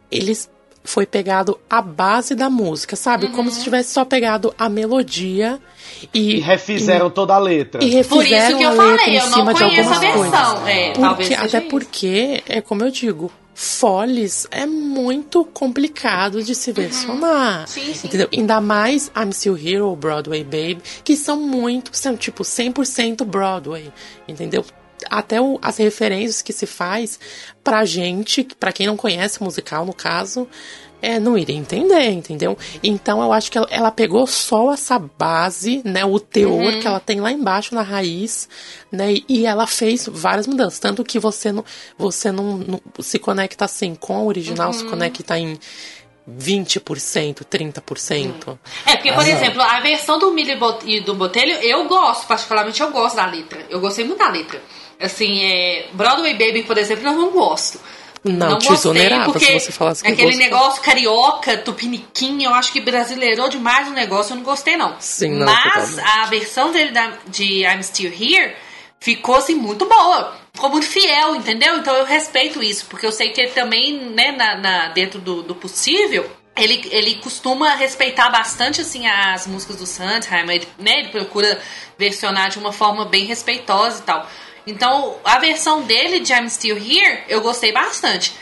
[0.09, 0.49] eles
[0.85, 3.27] foi pegado a base da música, sabe?
[3.29, 3.55] Como Uhum.
[3.55, 5.59] se tivesse só pegado a melodia
[6.13, 7.83] e, E refizeram toda a letra.
[7.83, 9.99] e Por isso refizeram que eu a letra falei, em eu não cima de algumas
[9.99, 10.17] versão.
[10.19, 10.67] coisas.
[10.67, 11.67] É, Porque- até isso.
[11.69, 17.61] porque, é como eu digo, Follies é muito complicado de se versionar.
[17.61, 17.67] Uhum.
[17.67, 18.07] Sim, sim.
[18.07, 18.27] Entendeu?
[18.33, 23.91] Ainda mais I'm Still Here ou Broadway Babe, que são muito, são tipo 100% Broadway,
[24.27, 24.63] entendeu?
[25.09, 27.19] Até o- as referências que se faz
[27.63, 30.47] pra gente, pra quem não conhece o musical, no caso,
[31.01, 32.57] é, não iria entender, entendeu?
[32.83, 36.79] Então eu acho que ela, ela pegou só essa base, né, o teor Uhum.
[36.79, 38.49] que ela tem lá embaixo na raiz,
[38.91, 41.63] né, e ela fez várias mudanças, tanto que você não,
[41.97, 44.73] você não, não se conecta assim com a original, Uhum.
[44.73, 45.59] se conecta em
[46.27, 48.57] 20%, 30%.
[48.85, 52.89] É, porque, por exemplo, a versão do Milho e do Botelho, eu gosto, particularmente eu
[52.91, 53.63] gosto da letra.
[53.69, 54.61] Eu gostei muito da letra.
[54.99, 57.79] Assim, é, Broadway Baby, por exemplo, eu não gosto.
[58.23, 60.43] Não, te gostei, exonerava porque se você falasse que Aquele gostou.
[60.45, 64.95] negócio carioca, tupiniquim, eu acho que brasileirou demais o negócio, eu não gostei, não.
[64.99, 65.63] Sim, não, Mas
[65.95, 65.99] totalmente.
[66.19, 68.55] a versão dele da- de I'm Still Here
[68.99, 70.35] ficou, assim, muito boa.
[70.53, 71.77] Ficou muito fiel, entendeu?
[71.77, 75.43] Então eu respeito isso, porque eu sei que ele também, né, na, na- dentro do,
[75.43, 76.27] do possível,
[76.57, 81.59] ele, ele costuma respeitar bastante, assim, as músicas do Sondheim, ele, né, ele procura
[81.95, 84.27] versionar de uma forma bem respeitosa e tal.
[84.67, 88.33] Então, a versão dele de I'm Still Here, eu gostei bastante.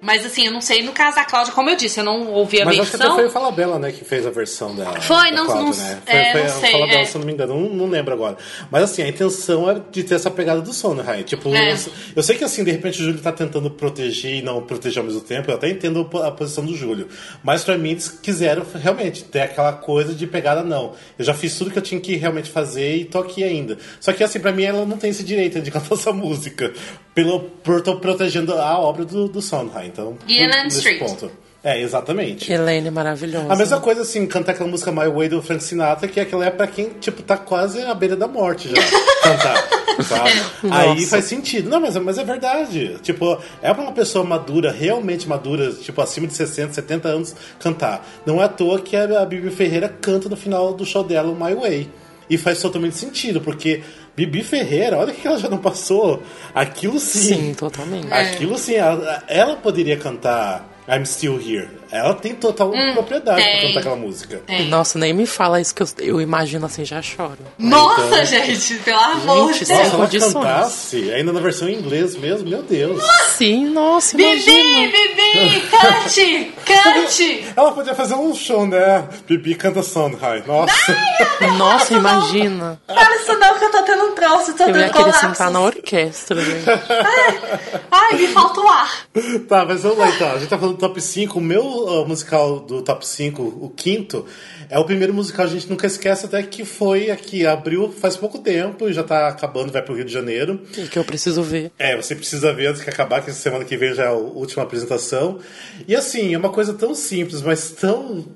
[0.00, 2.62] Mas assim, eu não sei no caso da Cláudia, como eu disse, eu não ouvi
[2.62, 3.16] a Mas acho que até versão.
[3.18, 5.00] foi o Falabella, né, que fez a versão da.
[5.00, 6.02] Foi, da não- Cláudia, não- né?
[6.06, 7.04] é, foi, não foi sei, o Falabella, é.
[7.04, 8.36] se eu não me engano, não, não lembro agora.
[8.70, 11.22] Mas assim, a intenção é de ter essa pegada do Sondheim.
[11.24, 11.72] Tipo, É.
[11.72, 11.76] eu,
[12.16, 15.04] eu sei que assim, de repente o Júlio tá tentando proteger e não proteger ao
[15.04, 17.08] mesmo tempo, eu até entendo a posição do Júlio.
[17.42, 20.92] Mas pra mim, eles quiseram realmente ter aquela coisa de pegada, não.
[21.18, 23.76] Eu já fiz tudo que eu tinha que realmente fazer e tô aqui ainda.
[24.00, 26.72] Só que assim, pra mim, ela não tem esse direito de cantar essa música.
[27.14, 29.87] Pelo, por tô protegendo a obra do, do Sondheim.
[29.88, 30.98] Então, E nesse Street.
[31.00, 31.30] ponto.
[31.62, 32.50] É, exatamente.
[32.52, 33.52] Helene maravilhosa.
[33.52, 36.50] A mesma coisa, assim, cantar aquela música My Way do Frank Sinatra, que aquela é
[36.50, 38.76] pra quem, tipo, tá quase à beira da morte já.
[39.20, 39.68] cantar,
[40.04, 40.30] sabe?
[40.70, 41.06] Aí Nossa.
[41.08, 41.68] faz sentido.
[41.68, 42.96] Não, mas, mas é verdade.
[43.02, 48.06] Tipo, é pra uma pessoa madura, realmente madura, tipo, acima de 60, 70 anos, cantar.
[48.24, 51.28] Não é à toa que a, a Bibi Ferreira canta no final do show dela
[51.28, 51.90] o My Way.
[52.30, 53.82] E faz totalmente sentido, porque
[54.18, 56.24] Bibi Ferreira, olha o que ela já não passou.
[56.52, 57.20] Aquilo sim.
[57.20, 58.12] Sim, totalmente.
[58.12, 61.77] Aquilo sim, ela, ela poderia cantar I'm Still Here.
[61.90, 63.66] Ela tem total propriedade pra Hum, tem.
[63.68, 64.42] cantar aquela música.
[64.68, 67.38] Nossa, nem me fala isso que eu, eu imagino assim, já choro.
[67.58, 69.58] Nossa, Então- gente, pelo amor de Deus.
[69.60, 70.32] Nossa, se ela condições.
[70.34, 73.02] cantasse, ainda na versão em inglês mesmo, meu Deus.
[73.36, 74.92] Sim, nossa, Bibi, imagina.
[74.92, 77.44] Bibi, cante, cante.
[77.56, 79.06] Ela podia fazer um show, né?
[79.26, 80.42] Bibi canta Sondheim.
[80.46, 80.96] Nossa.
[81.56, 82.80] Nossa, imagina.
[82.86, 85.20] Fala isso não, que eu tô tendo um troço, tô Eu ia tendo querer colapso.
[85.20, 86.64] sentar na orquestra, gente.
[87.90, 89.06] Ai, me falta o ar.
[89.48, 90.30] tá, mas vamos lá então.
[90.32, 94.26] A gente tá falando top 5, o meu uh, musical do top 5, o quinto,
[94.68, 98.38] é o primeiro musical a gente nunca esquece, até que foi aqui, abriu faz pouco
[98.38, 100.62] tempo, já tá acabando, vai pro Rio de Janeiro.
[100.76, 101.70] E que eu preciso ver.
[101.78, 104.12] É, você precisa ver antes que acabar, que essa semana que vem já é a
[104.12, 105.38] última apresentação.
[105.86, 108.26] E assim, é uma coisa tão simples, mas tão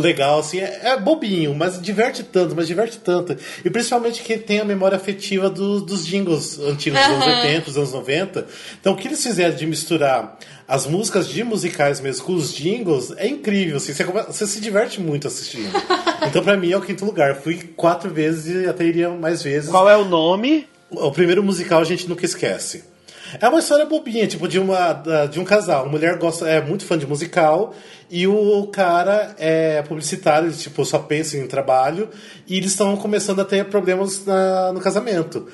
[0.00, 3.36] legal, assim, é, é bobinho, mas diverte tanto, mas diverte tanto.
[3.64, 7.36] E principalmente que tem a memória afetiva do- dos jingles antigos dos anos Aham.
[7.42, 8.46] 80, dos anos 90.
[8.80, 10.38] Então o que eles fizeram de misturar
[10.68, 14.60] as músicas de musicais mesmo com os jingles é incrível, assim, você, come- você se
[14.60, 15.70] diverte muito assistindo.
[16.26, 17.36] Então pra mim é o quinto lugar.
[17.36, 19.70] Fui quatro vezes e até iria mais vezes.
[19.70, 20.66] Qual é o nome?
[20.90, 22.84] O primeiro musical a gente nunca esquece.
[23.40, 24.92] É uma história bobinha, tipo, de, uma,
[25.30, 25.86] de um casal.
[25.86, 27.74] A mulher gosta, é muito fã de musical
[28.10, 32.08] e o cara é publicitário, ele, tipo, só pensa em trabalho
[32.46, 35.46] e eles estão começando a ter problemas na- no casamento.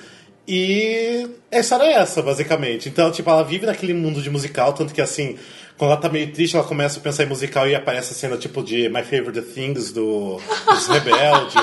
[0.46, 2.88] E a história é essa, basicamente.
[2.88, 5.36] Então, tipo, ela vive naquele mundo de musical, tanto que assim,
[5.82, 8.36] quando ela tá meio triste, ela começa a pensar em musical e aparece a cena
[8.36, 11.56] tipo de My Favorite Things do, dos Rebelde,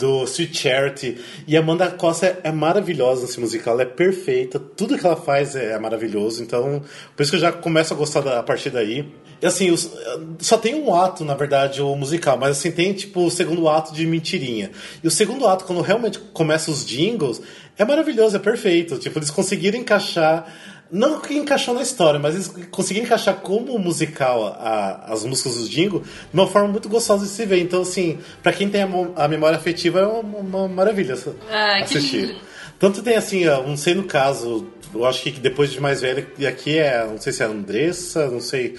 [0.00, 1.18] do Sweet Charity.
[1.46, 5.16] E a Amanda Costa é, é maravilhosa nesse musical, ela é perfeita, tudo que ela
[5.16, 6.42] faz é, maravilhoso.
[6.42, 6.82] Então,
[7.14, 9.06] por isso que eu já começo a gostar da, a partir daí.
[9.42, 9.90] E assim, os-
[10.38, 13.92] só tem um ato, na verdade, o musical, mas assim, tem tipo o segundo ato
[13.92, 14.70] de mentirinha.
[15.04, 17.42] E o segundo ato, quando realmente começa os jingles,
[17.76, 18.96] é maravilhoso, é perfeito.
[18.98, 20.46] Tipo, eles conseguiram encaixar.
[20.90, 25.68] Não que encaixou na história, mas eles conseguiram encaixar como musical a- as músicas dos
[25.68, 27.58] Jingle de uma forma muito gostosa de se ver.
[27.60, 32.26] Então, assim, pra quem tem a, a memória afetiva, é uma, uma maravilha que assistir.
[32.26, 32.40] lindo.
[32.78, 36.26] Tanto tem assim, ó, não sei no caso, eu acho que depois de mais velho,
[36.38, 38.76] e aqui é, não sei se é a Andressa, não sei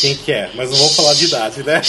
[0.00, 1.80] quem que é, mas não vamos falar de idade, né?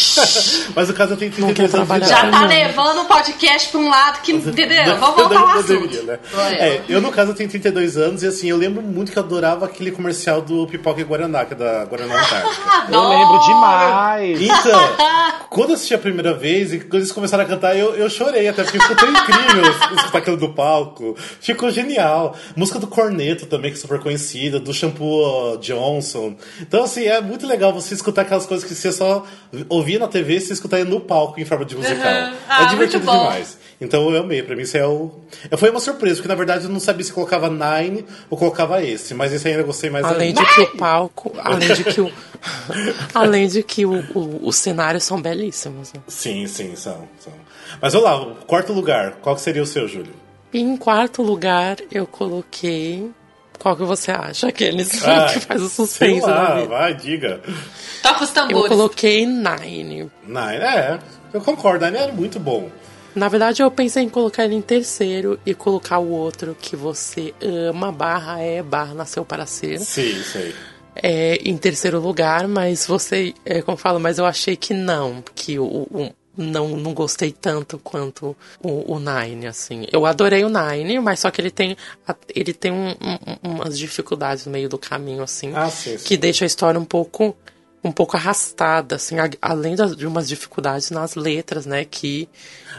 [0.76, 2.32] mas no caso eu tenho 33 quer anos de trabalhar idade.
[2.32, 4.32] Já tá levando o podcast pra um lado que.
[4.34, 4.86] Entendeu?
[4.86, 5.88] Não, Vamos voltar ao não assunto.
[5.88, 6.20] deveria, né?
[6.52, 9.66] É, eu, no caso, tenho 32 anos e assim, eu lembro muito que eu adorava
[9.66, 12.62] aquele comercial do Pipoca e Guaraná, que é da Guaraná Antártica.
[12.92, 14.42] Eu lembro demais.
[14.42, 14.80] Então,
[15.50, 18.48] quando eu assisti a primeira vez e quando eles começaram a cantar, eu, eu chorei
[18.48, 19.64] até, porque ficou tão incrível
[19.96, 21.16] escutar aquilo do palco.
[21.40, 22.36] Ficou genial.
[22.56, 26.36] Música do Corneto também, que é super conhecida, do Shampoo Johnson.
[26.60, 29.26] Então, assim, é muito legal você escutar aquelas coisas que você só
[29.70, 32.12] ouvia na TV e você escutaria no palco em forma de musical.
[32.12, 32.34] Uhum.
[32.48, 33.58] Ah, é divertido demais.
[33.80, 35.12] Então eu amei, pra mim isso é o.
[35.50, 38.84] Eu- Foi uma surpresa, porque na verdade eu não sabia se colocava Nine ou colocava
[38.84, 40.42] esse, mas esse ainda eu gostei mais Além ainda.
[40.44, 42.12] de que o palco, além de que o,
[43.14, 45.94] além de que o, o- os cenários são belíssimos.
[45.94, 46.02] Né?
[46.08, 47.34] Sim, sim, são, são.
[47.82, 50.14] Mas olha lá, o quarto lugar, qual que seria o seu, Júlio?
[50.54, 53.10] Em quarto lugar eu coloquei.
[53.62, 54.48] Qual que você acha?
[54.48, 56.68] Aqueles Ah, que faz o Sei suspense na lá, vida.
[56.68, 57.42] vai, diga.
[58.02, 58.68] Toca os Eu tambores.
[58.70, 60.10] coloquei Nine.
[60.26, 61.00] Nine, é,
[61.32, 62.70] eu concordo, Nine era muito bom.
[63.14, 67.34] Na verdade, eu pensei em colocar ele em terceiro e colocar o outro que você
[67.70, 69.80] ama, barra é, barra nasceu para ser.
[69.82, 70.56] Sim, sei.
[70.96, 75.22] é, em terceiro lugar, mas você, é, como eu falo, mas eu achei que não,
[75.36, 79.86] que o, o- não, não gostei tanto quanto o, o Nine, assim.
[79.92, 81.78] Eu adorei o Nine, mas só que ele tem,
[82.34, 86.04] ele tem um- um- umas dificuldades no meio do caminho, assim, Ah, sim, sim.
[86.06, 87.36] que deixa a história um pouco
[87.84, 92.30] um pouco arrastada, assim, a- além das- de umas dificuldades nas letras, né, que,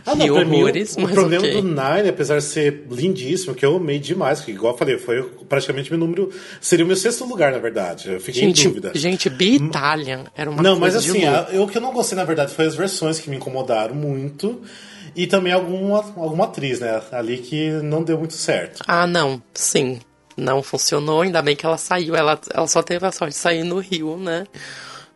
[0.07, 1.61] Ah, que não, pra mim, horrores, o, o problema ok.
[1.61, 5.23] do Nine, apesar de ser lindíssimo, que eu amei demais, que igual eu falei, foi
[5.49, 6.31] praticamente meu número.
[6.61, 8.13] Seria o meu sexto lugar, na verdade.
[8.13, 8.93] Eu fiquei em Gente, dúvida.
[8.95, 12.17] gente, Be Italian era uma Não, mas assim, a- eu, o que eu não gostei,
[12.17, 14.63] na verdade, foi as versões que me incomodaram muito.
[15.15, 17.03] E também alguma, alguma atriz, né?
[17.13, 18.83] Ali que não deu muito certo.
[18.87, 20.01] Ah, não, sim.
[20.35, 22.17] Não funcionou, ainda bem que ela saiu.
[22.17, 24.47] Ela, ela só teve a sorte de sair no Rio, né?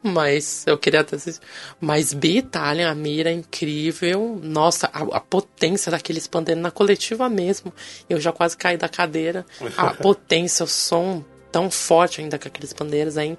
[0.07, 1.43] Mas eu queria ter assistido.
[1.81, 4.39] Mas Be Italian, a mira é incrível.
[4.43, 7.73] Nossa, a, a potência daqueles pandeiros na coletiva mesmo.
[8.09, 9.45] Eu já quase caí da cadeira.
[9.77, 13.37] A potência, o som tão forte ainda com aqueles pandeiros é, in-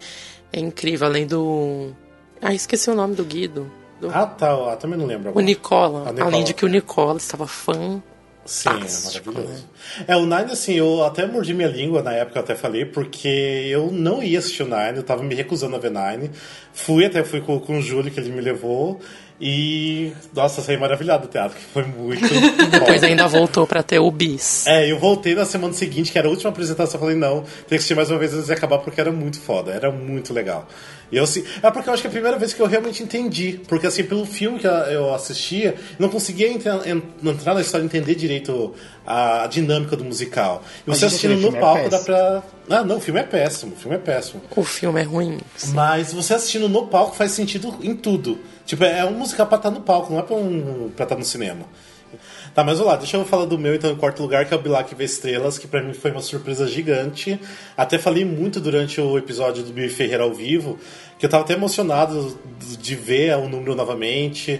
[0.51, 1.07] é incrível.
[1.07, 1.91] Além do.
[2.41, 3.71] Ah, esqueci o nome do Guido.
[4.01, 4.51] Do- Ah, tá.
[4.71, 5.45] ah, também não lembro o agora.
[5.45, 6.09] Nicola.
[6.09, 6.27] A Nicola.
[6.31, 8.01] Além de que o Nicola estava fã.
[8.47, 9.65] Sim, é Fantástico, maravilhoso.
[10.07, 13.27] É, o Nine, assim, eu até mordi minha língua na época, eu até falei, porque
[13.27, 16.31] eu não ia assistir o Nine, eu tava me recusando a ver Nine.
[16.73, 18.99] Fui, até fui com, com o Júlio, que ele me levou,
[19.39, 22.27] e, nossa, saí maravilhado do teatro, que foi muito
[22.71, 24.65] Depois ainda voltou pra ter o bis.
[24.65, 27.75] É, eu voltei na semana seguinte, que era a última apresentação, falei, não, tem que
[27.75, 30.67] assistir mais uma vez antes de acabar, porque era muito foda, era muito legal.
[31.11, 33.61] Eu, assim, é porque eu acho que é a primeira vez que eu realmente entendi,
[33.67, 37.83] porque assim, pelo filme que eu assistia, eu não conseguia entra- en- entrar na história
[37.83, 38.73] e entender direito
[39.05, 40.61] a, a dinâmica do musical.
[40.85, 42.05] E você assistindo no é palco dá péssimo.
[42.05, 42.43] pra...
[42.69, 44.41] Ah, não, o filme é péssimo, o filme é péssimo.
[44.55, 45.37] O filme é ruim.
[45.69, 48.39] Mas você assistindo no palco faz sentido em tudo.
[48.65, 51.23] Tipo, é um musical pra estar no palco, não é pra, um, pra estar no
[51.23, 51.61] cinema.
[52.53, 54.57] Tá, mas vamos lá, deixa eu falar do meu então em quarto lugar, que é
[54.57, 57.39] o Bilac Vê Estrelas, que pra mim foi uma surpresa gigante.
[57.75, 60.79] Até falei muito durante o episódio do Bill Ferreira ao vivo,
[61.19, 62.37] que eu tava até emocionado
[62.81, 64.59] de ver o número novamente.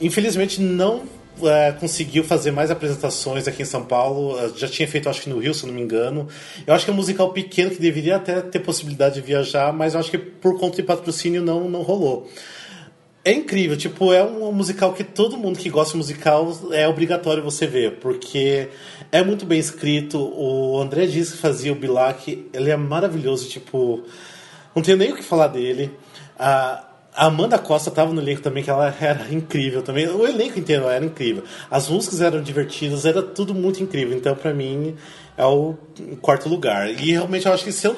[0.00, 1.04] Infelizmente não
[1.42, 4.38] é, conseguiu fazer mais apresentações aqui em São Paulo.
[4.38, 6.28] Eh, Já tinha feito, acho que no Rio, se não me engano.
[6.66, 9.94] Eu acho que é um musical pequeno que deveria até ter possibilidade de viajar, mas
[9.94, 12.28] eu acho que por conta de patrocínio não, não rolou.
[13.26, 17.42] É incrível, tipo, é um musical que todo mundo que gosta de musical é obrigatório
[17.42, 18.68] você ver, porque
[19.10, 20.16] é muito bem escrito.
[20.16, 24.04] O André Dias que fazia o Bilac, ele é maravilhoso, tipo,
[24.72, 25.90] não tenho nem o que falar dele.
[26.38, 26.84] A
[27.16, 30.06] Amanda Costa estava no elenco também, que ela era incrível também.
[30.06, 31.42] O elenco inteiro era incrível.
[31.68, 34.16] As músicas eram divertidas, era tudo muito incrível.
[34.16, 34.94] Então, pra mim,
[35.36, 35.74] é o
[36.20, 36.88] quarto lugar.
[36.90, 37.96] E realmente eu acho que se eu.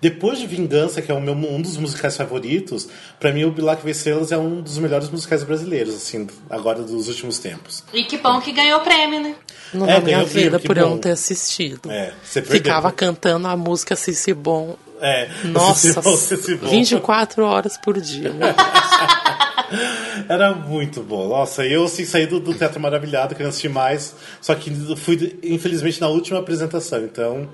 [0.00, 2.88] Depois de Vingança, que é o meu, um dos musicais favoritos,
[3.18, 7.38] pra mim o Bilac Vecelas é um dos melhores musicais brasileiros, assim, agora dos últimos
[7.40, 7.82] tempos.
[7.92, 9.34] E que bom que ganhou o prêmio, né?
[9.74, 10.90] Não É, na minha prêmio, vida por eu bom.
[10.90, 11.90] não ter assistido.
[11.90, 12.58] É, você perdeu.
[12.58, 14.76] Ficava cantando a música Cici Bom.
[15.00, 16.68] É, Nossa, se bom.
[16.68, 18.32] 24 horas por dia.
[20.28, 21.28] Era muito bom.
[21.28, 26.00] Nossa, eu assim, saí do, do Teatro Maravilhado, querendo assistir mais, só que fui, infelizmente,
[26.00, 27.48] na última apresentação, então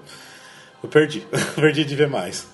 [0.84, 1.26] eu perdi.
[1.56, 2.46] perdi de ver mais.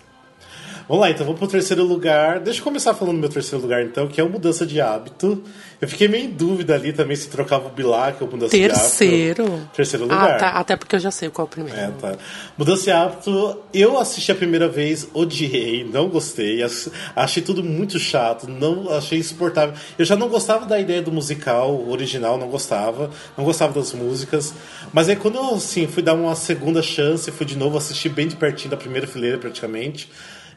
[0.90, 2.40] Vamos lá, então vamos pro terceiro lugar.
[2.40, 5.40] Deixa eu começar falando do meu terceiro lugar, então, que é o Mudança de Hábito.
[5.80, 9.44] Eu fiquei meio em dúvida ali também se trocava o Bilac ou Mudança de Terceiro.
[9.44, 9.70] Hábito.
[9.72, 10.30] Terceiro lugar.
[10.34, 11.78] Ah, tá, até porque eu já sei qual é o primeiro.
[11.78, 12.16] É, tá.
[12.58, 17.96] Mudança de hábito, eu assisti a primeira vez, odiei, não gostei, ach- achei tudo muito
[18.00, 19.76] chato, não achei insuportável.
[19.96, 24.52] Eu já não gostava da ideia do musical original, não gostava, não gostava das músicas.
[24.92, 28.26] Mas aí quando eu assim, fui dar uma segunda chance, fui de novo assistir bem
[28.26, 30.10] de pertinho da primeira fileira praticamente.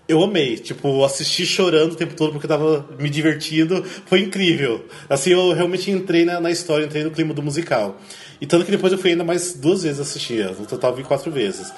[0.07, 4.85] Eu amei, tipo, assisti chorando o tempo todo porque eu tava me divertindo, foi incrível.
[5.09, 7.97] Assim, eu realmente entrei na, na história, entrei no clima do musical.
[8.41, 11.31] E tanto que depois eu fui ainda mais duas vezes assistir, no total vi quatro
[11.31, 11.71] vezes.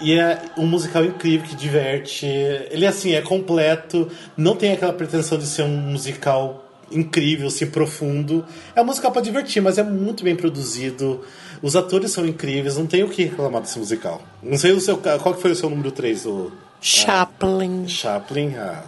[0.00, 2.26] E é um musical incrível que diverte.
[2.70, 8.44] Ele assim é completo, não tem aquela pretensão de ser um musical incrível, assim, profundo.
[8.76, 11.22] É um musical para divertir, mas é muito bem produzido.
[11.60, 14.22] Os atores são incríveis, não tem o que reclamar desse musical.
[14.42, 17.88] Não sei o seu, qual que foi o seu número 3, o Chaplin.
[17.88, 18.54] Chaplin.
[18.56, 18.82] Ah.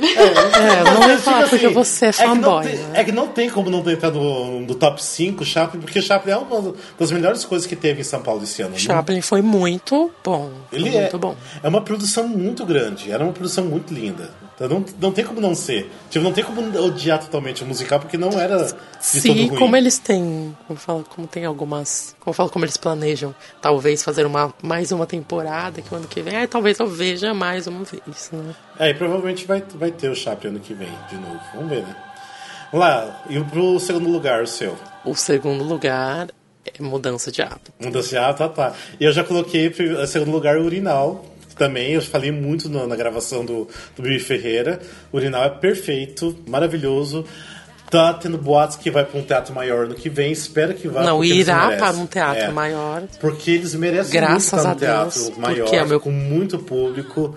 [0.00, 2.64] É, não ia falar Tipo porque assim, você é que não fanboy.
[2.66, 2.90] tem- né?
[2.94, 6.36] É que não tem como não entrar no, no top 5 Chaplin, porque Chaplin é
[6.36, 8.72] uma das melhores coisas que teve em São Paulo esse ano.
[8.72, 10.50] Não- Chaplin foi muito bom.
[10.70, 11.36] Foi Ele é, muito bom.
[11.62, 14.30] é uma produção muito grande, era uma produção muito linda.
[14.54, 15.90] Então não, não tem como não ser.
[16.10, 18.66] Tipo, não tem como odiar totalmente o musical, porque não era
[19.12, 19.48] de ruim.
[19.56, 24.26] como eles têm, como fala, como tem algumas, como fala, como eles planejam, talvez fazer
[24.26, 27.84] uma mais uma temporada que o ano que vem, aí talvez eu veja mais uma
[27.84, 28.54] vez, né?
[28.78, 31.40] É, e provavelmente vai, vai ter o Chaplin ano que vem, de novo.
[31.54, 31.96] Vamos ver, né?
[32.70, 34.76] Vamos lá, e pro segundo lugar, o seu.
[35.04, 36.28] O segundo lugar
[36.64, 37.72] é mudança de hábito.
[37.80, 38.72] Mudança de ah, tá, tá.
[39.00, 41.24] E eu já coloquei em segundo lugar o Urinal.
[41.62, 44.80] Também, eu falei muito na, na gravação do, do Bibi Ferreira.
[45.12, 47.24] O Urinal é perfeito, maravilhoso.
[47.88, 50.32] Tá tendo boatos que vai para um teatro maior no que vem.
[50.32, 51.04] Espero que vá.
[51.04, 52.50] Não, irá para um teatro É.
[52.50, 53.04] maior.
[53.20, 56.10] Porque eles merecem Graças muito estar a no teatro Deus, maior, porque é meu- com
[56.10, 57.36] muito público.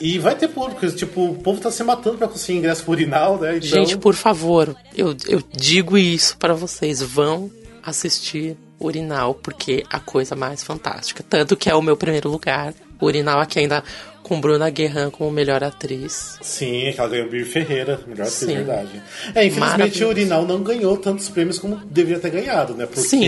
[0.00, 0.84] E vai ter público.
[0.90, 3.58] Tipo, o povo tá se matando para conseguir ingresso pro Urinal, né?
[3.58, 7.48] Então, Gente, por favor, eu, eu digo isso para vocês, vão
[7.84, 11.22] assistir Urinal, porque a coisa mais fantástica.
[11.28, 12.72] Tanto que é o meu primeiro lugar.
[13.00, 13.82] Urinal aqui ainda
[14.22, 16.38] com Bruna Guerran como melhor atriz.
[16.40, 18.54] Sim, é ela ganhou o Bibi Ferreira, melhor atriz, Sim.
[18.54, 19.02] verdade.
[19.34, 22.86] É, infelizmente o Urinal não ganhou tantos prêmios como deveria ter ganhado, né?
[22.86, 23.24] Porque Sim.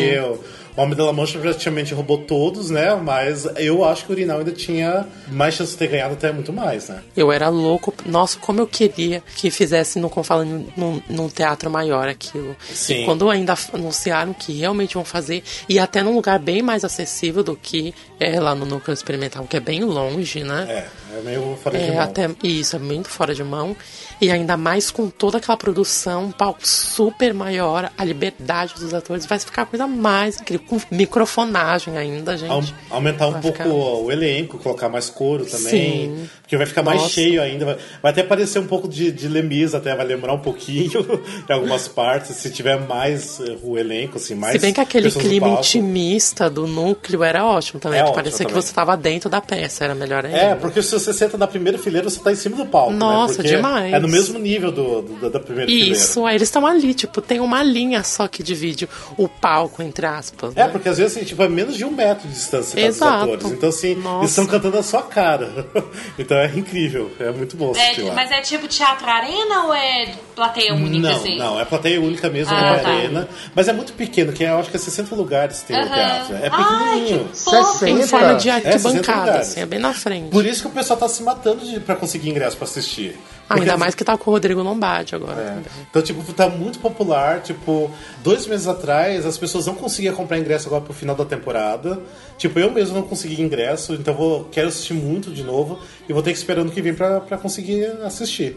[0.76, 2.94] O Homem da La Mancha praticamente roubou todos, né?
[2.94, 6.52] Mas eu acho que o Urinal ainda tinha mais chance de ter ganhado até muito
[6.52, 7.02] mais, né?
[7.16, 7.92] Eu era louco.
[8.06, 12.56] Nossa, como eu queria que fizesse no como fala, num, num teatro maior aquilo.
[12.72, 13.02] Sim.
[13.02, 17.42] E quando ainda anunciaram que realmente vão fazer, e até num lugar bem mais acessível
[17.42, 20.66] do que é lá no núcleo experimental, que é bem longe, né?
[20.68, 22.00] É, é meio fora de É, mão.
[22.02, 23.76] até isso, é muito fora de mão.
[24.22, 29.26] E ainda mais com toda aquela produção, um palco super maior, a liberdade dos atores,
[29.26, 30.64] vai ficar a coisa mais incrível.
[30.68, 32.50] Com microfonagem ainda, gente.
[32.50, 32.62] Au-
[32.96, 35.70] aumentar um Vai pouco ficar- o elenco, colocar mais couro também.
[35.70, 36.28] Sim.
[36.40, 37.12] Porque vai ficar mais Nossa.
[37.14, 37.64] cheio ainda.
[37.64, 41.00] Vai, vai até parecer um pouco de, de Lemis, até vai lembrar um pouquinho
[41.48, 44.52] em algumas partes, se tiver mais eh, o elenco, assim, mais.
[44.52, 45.62] Se bem que aquele clima palco.
[45.62, 48.62] intimista do núcleo era ótimo também, É que ótimo parecia que também.
[48.62, 50.38] você estava dentro da peça, era melhor ainda.
[50.38, 53.42] É, porque se você senta na primeira fileira, você tá em cima do palco, Nossa,
[53.42, 53.48] né?
[53.48, 53.92] Demais.
[53.94, 57.40] É no mesmo nível do, do- da primeira Isso, aí eles estão ali, tipo, tem
[57.40, 60.52] uma linha só que divide o palco, entre aspas.
[60.56, 60.68] É, né?
[60.68, 63.44] porque às vezes assim, tipo, é menos de um metro de distância dos atores.
[63.50, 64.18] Então, assim, Nossa.
[64.20, 65.66] eles estão cantando a sua cara.
[66.18, 68.14] então é incrível, é muito bom assistir É, lá.
[68.14, 71.38] mas é tipo teatro arena ou é plateia única, não, assim?
[71.38, 72.88] não, é plateia única mesmo, Ah, é tá.
[72.90, 73.28] arena.
[73.54, 75.88] Mas é muito pequeno, que é, eu acho que é 60 lugares tem o Aham.
[75.94, 76.36] teatro.
[76.36, 76.64] É Ai,
[77.00, 77.28] pequenininho.
[77.28, 77.84] que fofo.
[77.86, 78.06] Em 60.
[78.08, 79.48] forma de É, 60 arquibancada, lugares.
[79.48, 80.30] assim, é bem na frente.
[80.30, 83.18] Por isso que o pessoal tá se matando de, pra conseguir ingresso pra assistir.
[83.53, 85.40] Ah, Ainda mais que tá com o Rodrigo Lombardi agora.
[85.40, 85.70] É.
[85.90, 87.40] Então, tipo, tá muito popular.
[87.40, 87.90] Tipo,
[88.22, 92.00] dois meses atrás, as pessoas não conseguiam comprar ingresso agora pro final da temporada.
[92.38, 95.78] Tipo, eu mesmo não consegui ingresso, então vou, quero assistir muito de novo
[96.09, 98.57] e vou ter que esperar ano que vem pra, pra conseguir assistir.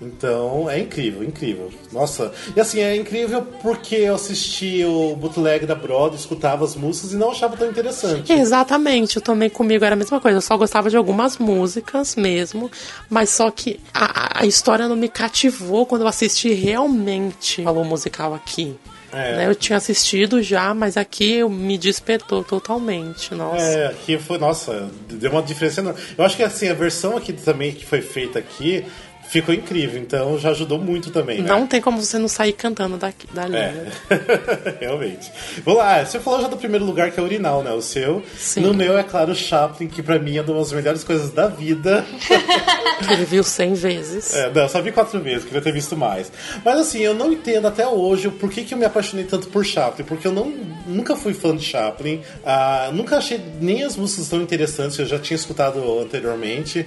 [0.00, 1.70] Então, é incrível, incrível.
[1.92, 7.12] Nossa, e assim, é incrível porque eu assisti o bootleg da Broadway, escutava as músicas
[7.12, 8.32] e não achava tão interessante.
[8.32, 10.38] Exatamente, eu também comigo era a mesma coisa.
[10.38, 12.70] Eu só gostava de algumas músicas mesmo,
[13.10, 18.34] mas só que a, a história não me cativou quando eu assisti realmente o musical
[18.34, 18.76] aqui.
[19.12, 19.36] É.
[19.36, 23.34] Né, Eu tinha assistido já, mas aqui me despertou totalmente.
[23.34, 23.62] Nossa.
[23.62, 26.00] É, aqui foi, nossa, deu uma diferença enorme.
[26.16, 28.84] Eu acho que assim, a versão aqui também que foi feita aqui
[29.28, 31.48] ficou incrível, então já ajudou muito também, né?
[31.48, 33.56] Não tem como você não sair cantando daqui, dali.
[33.56, 33.92] É, né?
[34.80, 35.30] realmente.
[35.64, 37.70] Vamos lá, você falou já do primeiro lugar que é o urinal, né?
[37.72, 38.22] O seu.
[38.36, 38.60] Sim.
[38.60, 41.46] No meu, é claro, o Chaplin, que pra mim é uma das melhores coisas da
[41.46, 42.04] vida.
[42.98, 44.34] Que ele viu 100 vezes.
[44.34, 46.32] É, não, eu só vi quatro vezes, queria ter visto mais.
[46.64, 49.64] Mas assim, eu não entendo até hoje o porquê que eu me apaixonei tanto por
[49.64, 50.52] Chaplin, porque eu não,
[50.84, 55.18] nunca fui fã de Chaplin, ah, nunca achei nem as músicas tão interessantes, eu já
[55.18, 56.86] tinha escutado anteriormente.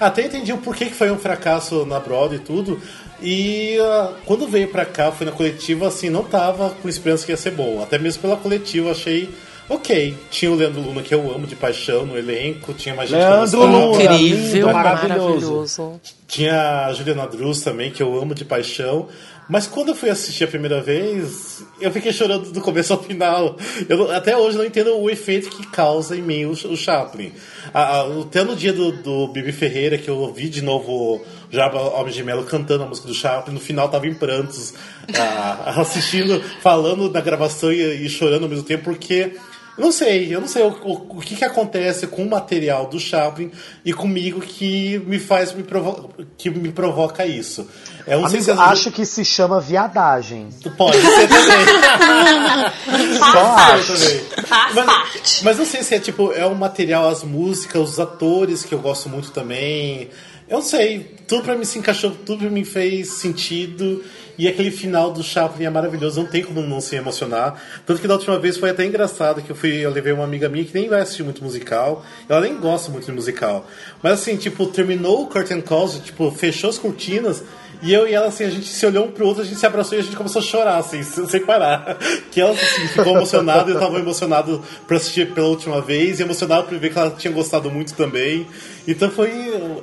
[0.00, 2.80] Até entendi o porquê que foi um fracasso na Broadway e tudo.
[3.22, 7.32] E ah, quando veio pra cá, fui na coletiva, assim, não tava com esperança que
[7.32, 7.82] ia ser bom.
[7.82, 9.28] Até mesmo pela coletiva, achei
[9.68, 10.16] ok.
[10.30, 13.24] Tinha o Leandro Luna, que eu amo de paixão no elenco, tinha mais gente que
[13.24, 13.66] eu Leandro.
[13.66, 14.02] Luna.
[14.02, 15.24] Incrível, lindo, maravilhoso.
[15.28, 16.00] maravilhoso.
[16.26, 19.06] Tinha a Juliana Drus também, que eu amo de paixão.
[19.50, 23.56] Mas quando eu fui assistir a primeira vez, eu fiquei chorando do começo ao final.
[23.88, 27.32] Eu até hoje não entendo o efeito que causa em mim o, o Chaplin.
[27.74, 31.20] A- a- até no dia do, do Bibi Ferreira, que eu ouvi de novo
[31.50, 34.72] Jabba Homem de Melo cantando a música do Chaplin, no final tava em prantos,
[35.18, 39.32] ah, assistindo, falando da gravação e, e chorando ao mesmo tempo, porque
[39.80, 42.98] não sei, eu não sei o, o, o que, que acontece com o material do
[43.00, 43.50] Chaplin
[43.84, 47.68] e comigo que me faz me provo que me provoca isso.
[48.06, 50.48] É um Amigo, acho que se chama viadagem.
[50.76, 51.66] pode ser também.
[53.18, 53.96] Só Pode acho.
[53.96, 54.44] ser também.
[54.46, 58.64] Faz Mas, mas não sei se é tipo é o material, as músicas, os atores
[58.64, 60.10] que eu gosto muito também.
[60.48, 64.02] Eu não sei, tudo pra mim se encaixou, tudo pra mim fez sentido.
[64.40, 67.62] E aquele final do Chaplin é maravilhoso, não tem como não se emocionar.
[67.84, 70.48] Tanto que da última vez foi até engraçado que eu fui, eu levei uma amiga
[70.48, 73.66] minha que nem vai assistir muito musical, ela nem gosta muito de musical.
[74.02, 77.44] Mas assim, tipo, terminou o curtain calls, tipo, fechou as cortinas,
[77.82, 79.66] e eu e ela, assim, a gente se olhou um pro outro, a gente se
[79.66, 81.96] abraçou e a gente começou a chorar, assim, sem parar.
[82.30, 86.66] Que ela, assim, ficou emocionada eu tava emocionado pra assistir pela última vez e emocionado
[86.66, 88.46] por ver que ela tinha gostado muito também.
[88.86, 89.30] Então foi.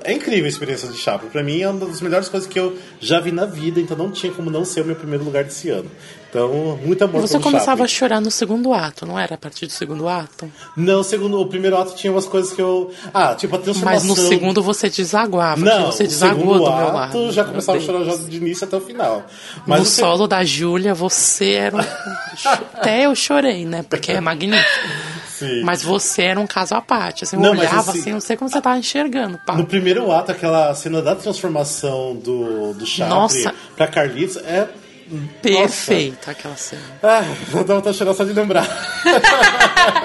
[0.03, 1.29] É incrível a experiência de Chaplin.
[1.29, 4.11] Pra mim é uma das melhores coisas que eu já vi na vida, então não
[4.11, 5.89] tinha como não ser o meu primeiro lugar desse ano.
[6.29, 7.87] Então, muito amor Você começava a Chaplin.
[7.87, 9.35] chorar no segundo ato, não era?
[9.35, 10.51] A partir do segundo ato?
[10.75, 12.91] Não, segundo, o primeiro ato tinha umas coisas que eu.
[13.13, 14.07] Ah, tipo a Mas transformação.
[14.07, 15.61] no segundo você desaguava.
[15.61, 17.31] Não, você desaguou do meu ato lado.
[17.31, 19.25] já começava a chorar já de início até o final.
[19.65, 21.79] no o se- solo da Júlia, você era um...
[22.75, 23.83] Até eu chorei, né?
[23.89, 24.69] Porque é magnífico.
[25.29, 25.61] Sim.
[25.63, 27.23] Mas você era um caso à parte.
[27.23, 29.39] Assim, eu Não, mas olhava assim- assim, não sei como você tava enxergando.
[29.45, 29.53] Pá.
[29.55, 33.53] No primeiro ato, aquela cena da transformação do, do Chaplin Nossa.
[33.75, 34.67] pra Carlitos é.
[35.41, 36.81] Perfeita aquela cena.
[37.01, 37.21] Ah,
[37.65, 38.65] dá vontade de chorar só de lembrar.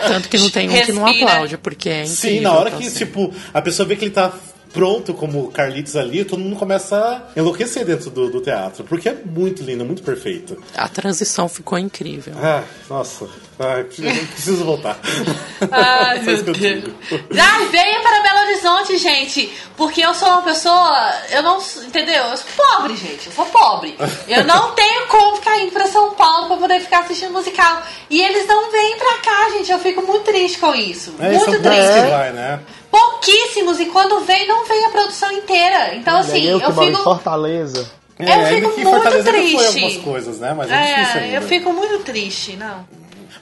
[0.09, 1.31] Tanto que não tem um que não Respira.
[1.31, 2.17] aplaude, porque é incrível.
[2.17, 2.97] Sim, na hora que, cena.
[3.07, 4.33] tipo, a pessoa vê que ele tá
[4.73, 8.85] pronto como Carlitos ali, todo mundo começa a enlouquecer dentro do, do teatro.
[8.85, 10.57] Porque é muito lindo, muito perfeito.
[10.75, 12.35] A transição ficou incrível.
[12.37, 13.29] Ah, nossa.
[13.59, 14.99] Ai, preciso, preciso voltar.
[15.71, 16.95] Ai, isso meu que eu Deus.
[17.39, 19.53] Ai, venha para Belo Horizonte, gente.
[19.77, 21.13] Porque eu sou uma pessoa.
[21.31, 21.59] Eu não.
[21.87, 22.25] Entendeu?
[22.25, 23.27] Eu sou pobre, gente.
[23.27, 23.97] Eu sou pobre.
[24.27, 27.83] Eu não tenho como ficar indo pra São Paulo pra poder ficar assistindo musical.
[28.11, 29.71] E eles não vêm pra cá, gente.
[29.71, 31.15] Eu fico muito triste com isso.
[31.21, 32.11] É, muito triste.
[32.11, 32.61] vai, né?
[32.93, 33.81] Pouquíssimos.
[33.81, 35.95] E quando vem, não vem a produção inteira.
[35.97, 37.03] Então, E assim, eu que eu em fico.
[37.03, 37.91] Fortaleza.
[38.19, 39.67] Eu ainda fico muito Fortaleza foi triste.
[39.67, 40.55] algumas coisas, né?
[40.57, 41.37] Mas é, difícil É, ainda.
[41.39, 42.87] eu fico muito triste, não.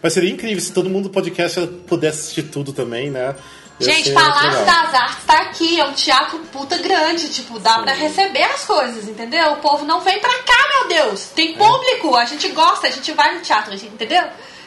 [0.03, 3.35] Mas seria incrível se todo mundo do podcast pudesse assistir tudo também, né?
[3.81, 8.43] Gente, Palácio das Artes tá aqui, é um teatro puta grande, tipo, dá pra receber
[8.43, 9.53] as coisas, entendeu?
[9.53, 11.31] O povo não vem pra cá, meu Deus.
[11.33, 11.35] É.
[11.35, 14.23] Tem público, a gente gosta, a gente vai no teatro, entendeu?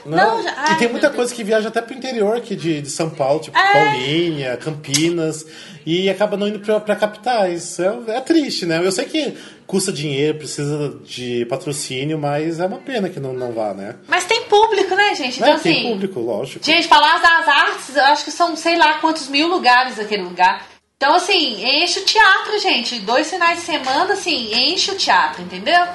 [0.06, 2.90] Não, já- e ai, tem muita coisa que viaja até pro interior aqui de, de
[2.90, 3.74] São Paulo, tipo É.
[3.74, 5.46] Paulinha, Campinas,
[5.86, 7.80] e acaba não indo pra, pra capitais.
[7.80, 8.80] É, é triste, né?
[8.84, 13.52] Eu sei que custa dinheiro, precisa de patrocínio, mas é uma pena que não, não
[13.52, 13.96] vá, né?
[14.08, 15.38] Mas tem público, né, gente?
[15.40, 16.64] Então, é, tem assim, público, lógico.
[16.66, 20.68] Gente, Palácio das Artes, eu acho que são sei lá quantos mil lugares aquele lugar.
[20.98, 23.00] Então, assim, enche o teatro, gente.
[23.00, 25.86] Dois finais de semana, assim, enche o teatro, entendeu?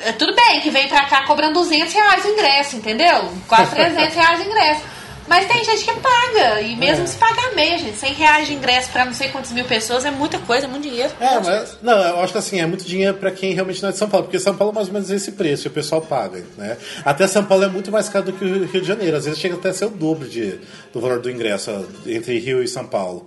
[0.00, 3.32] É, tudo bem que vem pra cá cobrando 200 reais o ingresso, entendeu?
[3.46, 4.80] Quase 300 reais o ingresso.
[5.28, 7.06] Mas tem gente que paga, e mesmo É.
[7.06, 10.10] se pagar meio, gente, 100 reais de ingresso pra não sei quantas mil pessoas é
[10.10, 11.12] muita coisa, é muito dinheiro.
[11.20, 13.92] É, mas não, eu acho que assim, é muito dinheiro pra quem realmente não é
[13.92, 16.00] de São Paulo, porque São Paulo é mais ou menos esse preço, e o pessoal
[16.00, 16.76] paga, né?
[17.04, 19.38] Até São Paulo é muito mais caro do que o Rio de Janeiro, às vezes
[19.38, 20.58] chega até a ser o dobro de,
[20.92, 23.24] do valor do ingresso entre Rio e São Paulo.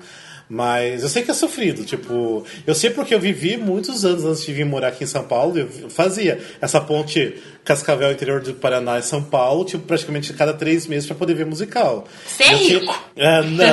[0.53, 4.45] Mas eu sei que é sofrido, tipo, eu sei porque eu vivi muitos anos antes
[4.45, 8.99] de vir morar aqui em São Paulo, eu fazia essa ponte Cascavel, interior do Paraná
[8.99, 12.05] e São Paulo, tipo, praticamente cada três meses pra poder ver musical.
[12.25, 12.99] Você é Eu tinha- rico.
[13.15, 13.65] é, não,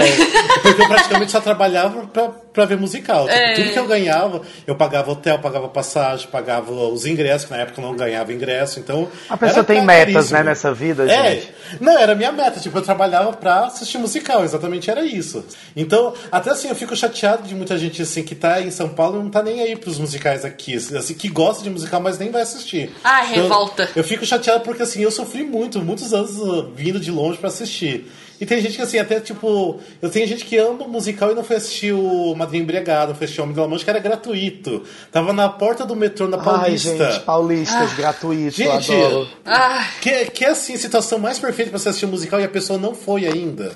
[0.62, 3.24] porque eu praticamente só trabalhava pra, pra ver musical.
[3.26, 3.55] Tipo, É.
[3.55, 7.80] Tudo que eu ganhava, eu pagava hotel, pagava passagem, pagava os ingressos, que na época
[7.80, 9.09] eu não ganhava ingresso, então...
[9.28, 10.12] A pessoa tem caríssimo.
[10.14, 11.53] metas, né, nessa vida, É, gente.
[11.80, 15.45] não, era a minha meta, tipo, eu trabalhava pra assistir musical, exatamente era isso.
[15.74, 19.18] Então, até assim, eu fico chateado de muita gente, assim, que tá em São Paulo
[19.20, 22.30] e não tá nem aí pros musicais aqui, assim, que gosta de musical, mas nem
[22.30, 22.93] vai assistir.
[23.03, 23.80] Ah, Então, revolta.
[23.97, 27.49] Eu fico chateado porque, assim, eu sofri muito, muitos anos uh, vindo de longe pra
[27.49, 28.11] assistir.
[28.41, 29.78] E tem gente que, assim, até, tipo...
[30.01, 33.26] Eu tenho gente que ama musical e não foi assistir o Madrinha Embriagado, não foi
[33.26, 34.83] assistir o Homem Mancha, que era gratuito.
[35.12, 37.12] Tava na porta do metrô, na Ai, Paulista.
[37.12, 39.28] gente, paulistas, gratuito, Gente, adoro.
[39.45, 42.49] Ah, Que, que é assim, situação mais perfeita pra você assistir um musical e a
[42.49, 43.72] pessoa não foi ainda.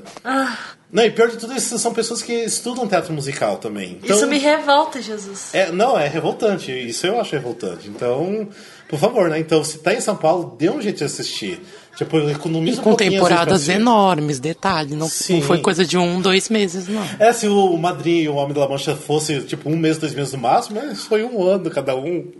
[0.91, 3.99] Não, e pior de tudo, isso são pessoas que estudam teatro musical também.
[4.03, 5.53] Então, isso me revolta, Jesus.
[5.53, 6.71] é, não, é revoltante.
[6.71, 7.89] Isso eu acho revoltante.
[7.89, 8.49] Então,
[8.89, 9.39] por favor, né?
[9.39, 11.61] Então, se tá em São Paulo, dê um jeito de assistir.
[11.97, 14.97] Tipo, economiza um Com pra temporadas enormes, detalhe.
[14.97, 15.35] Não, Sim.
[15.35, 17.01] não foi coisa de um, dois meses, não.
[17.21, 20.33] É, se o Madrinho e o Homem da Mancha fosse, tipo, um mês, dois meses
[20.33, 22.33] no máximo, mas foi um ano cada um.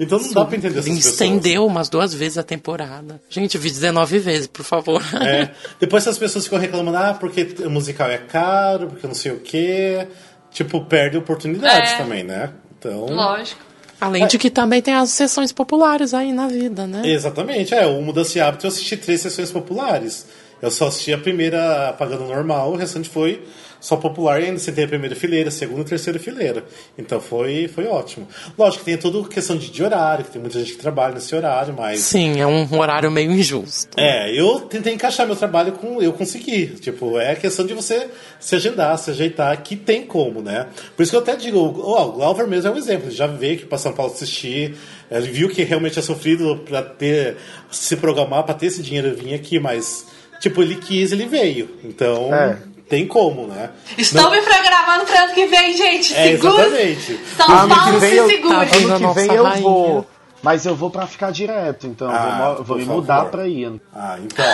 [0.00, 1.12] Então não dá pra entender essas Ele pessoas.
[1.12, 3.20] estendeu umas duas vezes a temporada.
[3.28, 5.02] Gente, eu vi 19 vezes, por favor.
[5.20, 5.50] É.
[5.78, 9.40] Depois essas pessoas ficam reclamando, ah, porque o musical é caro, porque não sei o
[9.40, 10.06] quê.
[10.50, 11.96] Tipo, perde oportunidades É.
[11.98, 12.50] também, né?
[12.78, 13.04] Então.
[13.04, 13.60] Lógico.
[14.00, 17.02] Além de que também tem as sessões populares aí na vida, né?
[17.04, 17.86] Exatamente, é.
[17.86, 20.26] O Mudança de Hábito eu assisti três sessões populares.
[20.60, 23.42] Eu só assisti a primeira pagando normal, o restante foi
[23.84, 26.64] só popular e ainda tem a primeira fileira, a segunda e terceira fileira.
[26.96, 28.26] Então foi, foi ótimo.
[28.58, 31.34] Lógico que tem toda questão de, de horário, que tem muita gente que trabalha nesse
[31.34, 32.00] horário, mas.
[32.00, 34.00] Sim, é um horário meio injusto.
[34.00, 36.00] É, eu tentei encaixar meu trabalho com.
[36.00, 36.68] Eu consegui.
[36.80, 38.08] Tipo, é questão de você
[38.44, 40.66] se agendar, se ajeitar, que tem como, né?
[40.94, 41.72] Por isso que eu até digo, o
[42.12, 43.08] Glauber mesmo é um exemplo.
[43.08, 44.76] Ele já veio aqui pra São Paulo assistir,
[45.10, 47.36] ele viu que realmente é sofrido pra ter.
[47.70, 50.06] se programar pra ter esse dinheiro e vir aqui, mas.
[50.40, 51.70] Tipo, ele quis, ele veio.
[51.82, 52.34] Então.
[52.34, 52.58] É.
[52.86, 53.70] Tem como, né?
[53.96, 56.14] Estou Não- me programando para ano que vem, gente.
[56.14, 56.66] É, Segura.
[56.66, 57.20] exatamente.
[57.34, 58.52] São Ano que Paulo vem se eu- segure.
[58.54, 58.60] tá?
[58.60, 60.06] Ano que nossa vem eu vou.
[60.44, 63.30] Mas eu vou pra ficar direto, então eu Ah, vou, vou me mudar favor.
[63.30, 63.80] pra ir.
[63.94, 64.44] Ah, então.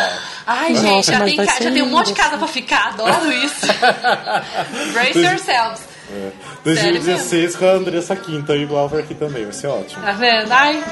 [0.46, 2.88] Ai, gente, já tem, vai ca- já tem um monte de casa pra ficar.
[2.90, 3.66] Adoro isso.
[4.94, 5.80] Brace yourselves.
[6.64, 10.02] 2016 com a Andressa Quinta e o Glauber aqui também, vai ser ótimo.
[10.02, 10.50] Tá vendo?
[10.52, 10.82] Ai,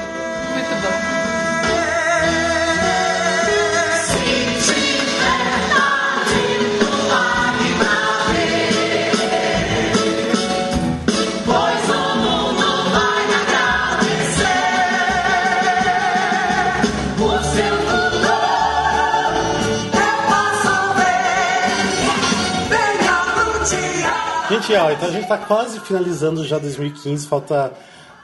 [24.69, 27.73] Gente, ó, então a gente tá quase finalizando já 2015, falta.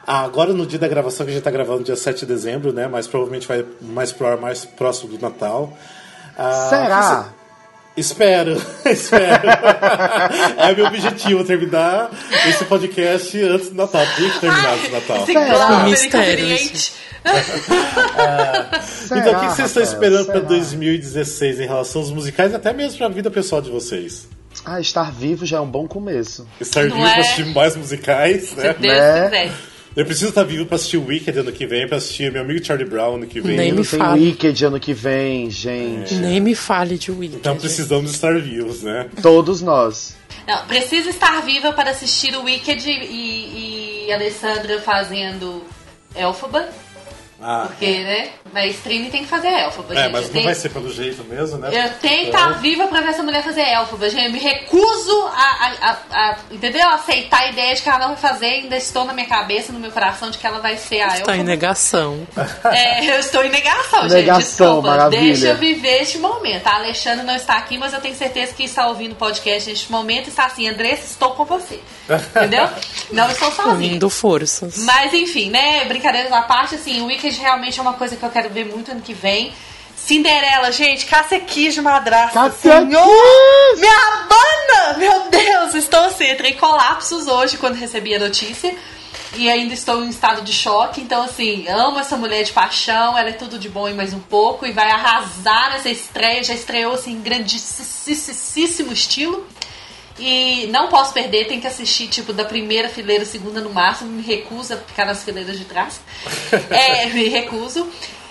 [0.06, 2.72] Ah, agora no dia da gravação, que a gente tá gravando dia 7 de dezembro,
[2.72, 2.88] né?
[2.88, 5.76] Mas provavelmente vai mais pro ar mais próximo do Natal.
[6.38, 7.34] Ah, Será?
[7.98, 9.50] Espero, espero.
[10.58, 12.12] é meu objetivo terminar
[12.48, 14.06] esse podcast antes do Natal.
[14.16, 15.26] Tem que terminar antes do Natal.
[15.26, 16.94] Glauber Mistério inconveniente.
[19.06, 20.48] Então, o que vocês estão esperando para Será?
[20.48, 24.28] 2016 em relação aos musicais e até mesmo para a vida pessoal de vocês?
[24.66, 26.48] Ah, estar vivo já é um bom começo.
[26.60, 27.12] Estar Não vivo é?
[27.12, 28.64] para assistir mais musicais, Se né?
[28.74, 29.30] Deus Né?
[29.30, 29.52] quiser.
[29.96, 32.64] Eu preciso estar vivo para assistir o Wicked ano que vem, para assistir meu amigo
[32.66, 33.56] Charlie Brown ano que vem.
[33.56, 34.26] Nem me Tem fale.
[34.26, 36.16] Wicked ano que vem, gente.
[36.16, 37.38] Nem me fale de Wicked.
[37.38, 39.08] Então precisamos estar vivos, né?
[39.22, 40.18] Todos nós.
[40.46, 45.64] Não, precisa estar viva para assistir o Wicked e, e Alessandra fazendo
[46.14, 46.68] Elphaba.
[47.48, 48.30] Ah, Porque, né?
[48.52, 50.12] Na stream tem que fazer élfaba, É, gente.
[50.14, 51.68] mas não tenho- vai ser pelo jeito mesmo, né?
[51.68, 54.26] Eu tenho que Então- estar viva pra ver essa mulher fazer élfaba, gente.
[54.26, 55.98] Eu me recuso a, a- a-
[56.32, 56.90] a- entendeu?
[56.90, 58.46] Aceitar a ideia de que ela não vai fazer.
[58.48, 61.18] Ainda estou na minha cabeça, no meu coração, de que ela vai ser a Está
[61.20, 61.38] élfaba.
[61.38, 62.26] em negação.
[62.72, 64.14] É, eu estou em negação, gente.
[64.14, 64.88] Negação, Desculpa.
[64.90, 65.22] maravilha.
[65.22, 66.66] Deixa eu viver este momento.
[66.66, 69.92] A Alexandre não está aqui, mas eu tenho certeza que está ouvindo o podcast neste
[69.92, 71.80] momento e está assim, Andressa, estou com você.
[72.10, 72.68] Entendeu?
[73.12, 73.74] Não estou sozinha.
[73.76, 74.78] Unindo forças.
[74.80, 75.86] Mas enfim, né?
[75.86, 78.92] Brincadeiras à parte, assim, o Wicked realmente é uma coisa que eu quero ver muito
[78.92, 79.54] ano que vem.
[79.96, 82.34] Cinderela, gente, Cássia Kiss de madrasta.
[82.34, 83.78] Cássia Senhor!
[83.78, 84.98] Me abana!
[84.98, 88.76] Meu Deus, estou assim, entrei em colapsos hoje quando recebi a notícia.
[89.38, 91.02] E ainda estou em estado de choque.
[91.02, 93.18] Então, assim, amo essa mulher de paixão.
[93.18, 94.66] Ela é tudo de bom e mais um pouco.
[94.66, 96.44] E vai arrasar nessa estreia.
[96.44, 99.46] Já estreou, assim, em grandíssimo estilo.
[100.18, 104.10] E não posso perder, tem que assistir, tipo, da primeira fileira, segunda no máximo.
[104.12, 106.00] Me recuso a ficar nas fileiras de trás.
[106.70, 107.88] É, me recuso.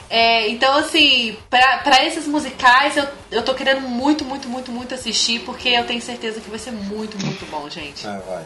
[0.09, 4.95] É, então, assim, pra, pra esses musicais, eu, eu tô querendo muito, muito, muito, muito
[4.95, 8.07] assistir, porque eu tenho certeza que vai ser muito, muito bom, gente.
[8.07, 8.45] Ah, vai.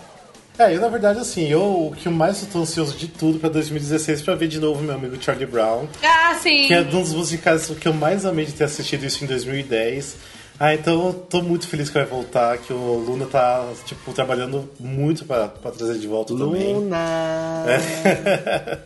[0.59, 3.49] É, eu na verdade, assim, eu o que eu mais tô ansioso de tudo pra
[3.49, 6.67] 2016 pra ver de novo meu amigo Charlie Brown, Ah, sim!
[6.67, 10.17] que é um dos musicais que eu mais amei de ter assistido isso em 2010.
[10.61, 14.69] Ah, então eu tô muito feliz que vai voltar, que o Luna tá, tipo, trabalhando
[14.81, 16.75] muito pra, pra trazer de volta também.
[16.75, 16.97] Luna.
[17.69, 18.79] É.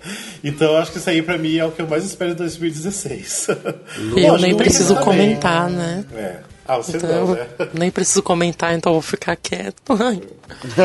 [0.44, 2.34] então eu acho que isso aí pra mim é o que eu mais espero em
[2.34, 3.46] 2016.
[3.48, 3.56] Eu
[4.16, 5.04] Lógico, nem preciso também.
[5.04, 6.04] comentar, né?
[6.14, 6.36] É.
[6.66, 7.46] Ah, você Então, não, eu né?
[7.74, 9.76] nem preciso comentar, então eu vou ficar quieto.
[9.98, 10.20] Ai.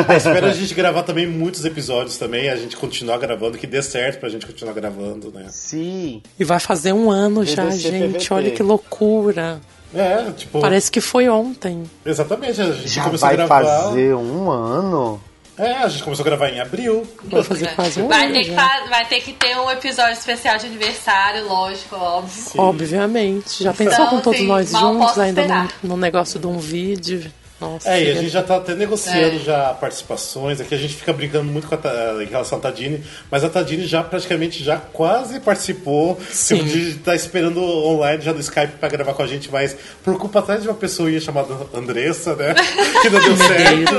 [0.07, 3.81] Ah, espero a gente gravar também muitos episódios também, a gente continuar gravando, que dê
[3.81, 5.45] certo pra gente continuar gravando, né?
[5.49, 6.21] Sim.
[6.39, 8.31] E vai fazer um ano já, gente.
[8.33, 9.59] Olha que loucura.
[9.97, 10.59] É, tipo.
[10.61, 11.83] Parece que foi ontem.
[12.05, 13.63] Exatamente, a gente Já começou a vai gravar.
[13.65, 15.21] fazer um ano?
[15.57, 17.03] É, a gente começou a gravar em abril.
[17.23, 18.85] Vai fazer quase um Vai ano ter, que já.
[18.89, 22.61] vai ter que ter um episódio especial de aniversário, lógico, óbvio.
[22.61, 23.63] Obviamente.
[23.63, 25.67] Já pensou Então, com todos assim, nós mal juntos, ainda esperar.
[25.81, 27.31] no, no negócio de um vídeo?
[27.59, 27.89] Nossa.
[27.89, 29.39] É, e a gente já tá até negociando É.
[29.39, 30.61] já participações.
[30.61, 33.87] Aqui a gente fica brincando muito com a, em relação à Tadine, mas a Tadine
[33.87, 36.19] já praticamente já quase participou.
[36.31, 36.63] Sim.
[36.63, 40.39] Tipo, estar esperando online já no Skype pra gravar com a gente, mas por culpa
[40.39, 42.53] até de uma pessoa chamada Andressa, né?
[43.01, 43.95] Que não deu certo.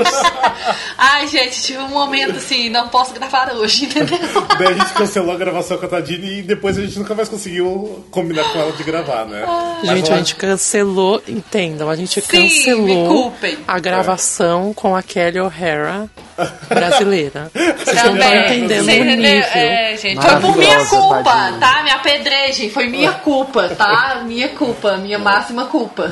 [0.97, 4.17] Ai, gente, tive um momento assim, não posso gravar hoje, entendeu?
[4.57, 7.29] Daí a gente cancelou a gravação com a Tadine e depois a gente nunca mais
[7.29, 9.45] conseguiu combinar com ela de gravar, né?
[9.83, 13.31] Gente, a gente cancelou, entendam, a gente Sim, me cancelou
[13.67, 16.09] a gravação com a Kelly O'Hara
[16.67, 17.51] brasileira.
[17.53, 19.43] Vocês não estão entendendo Você o nível.
[19.53, 21.59] É, gente, foi por minha culpa, tadinha.
[21.59, 21.83] tá?
[21.83, 24.23] Me apedrejem, foi minha culpa, tá?
[24.25, 26.09] Minha culpa, minha máxima culpa.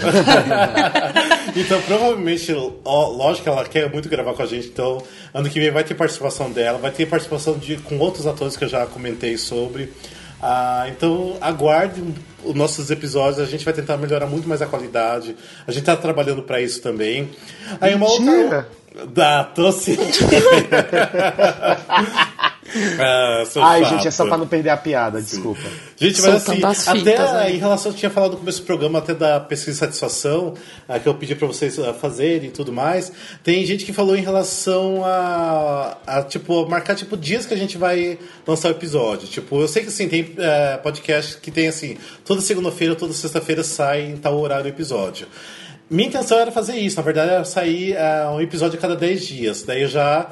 [1.56, 5.02] então, provavelmente, ó, lógico que ela quer muito gravar com a gente, então
[5.34, 8.64] ano que vem vai ter participação dela, vai ter participação de, com outros atores que
[8.64, 9.94] eu já comentei sobre.
[10.42, 12.04] Ah, então, aguarde
[12.48, 15.36] os nossos episódios, a gente vai tentar melhorar muito mais a qualidade.
[15.66, 17.30] A gente tá trabalhando para isso também.
[17.80, 18.32] Aí uma Mentira.
[18.44, 18.70] outra.
[19.06, 19.96] Da, tô sim.
[23.00, 23.90] ah, sou Ai, chato.
[23.92, 25.62] gente, é só pra não perder a piada, desculpa.
[25.96, 27.56] Gente, mas Soltando assim, as fitas até aí.
[27.56, 30.54] em relação, eu tinha falado no começo do programa, até da pesquisa de satisfação,
[31.02, 33.12] que eu pedi pra vocês ah, fazerem e tudo mais.
[33.44, 37.78] Tem gente que falou em relação a, a, tipo, marcar, tipo, dias que a gente
[37.78, 39.28] vai lançar o episódio.
[39.28, 43.64] Tipo, eu sei que, assim, tem eh, podcast que tem, assim, toda segunda-feira, toda sexta-feira
[43.64, 45.28] sai em tal horário o episódio.
[45.90, 49.26] Minha intenção era fazer isso, na verdade era sair ah, um episódio a cada 10
[49.26, 49.64] dias.
[49.64, 50.30] Daí eu já...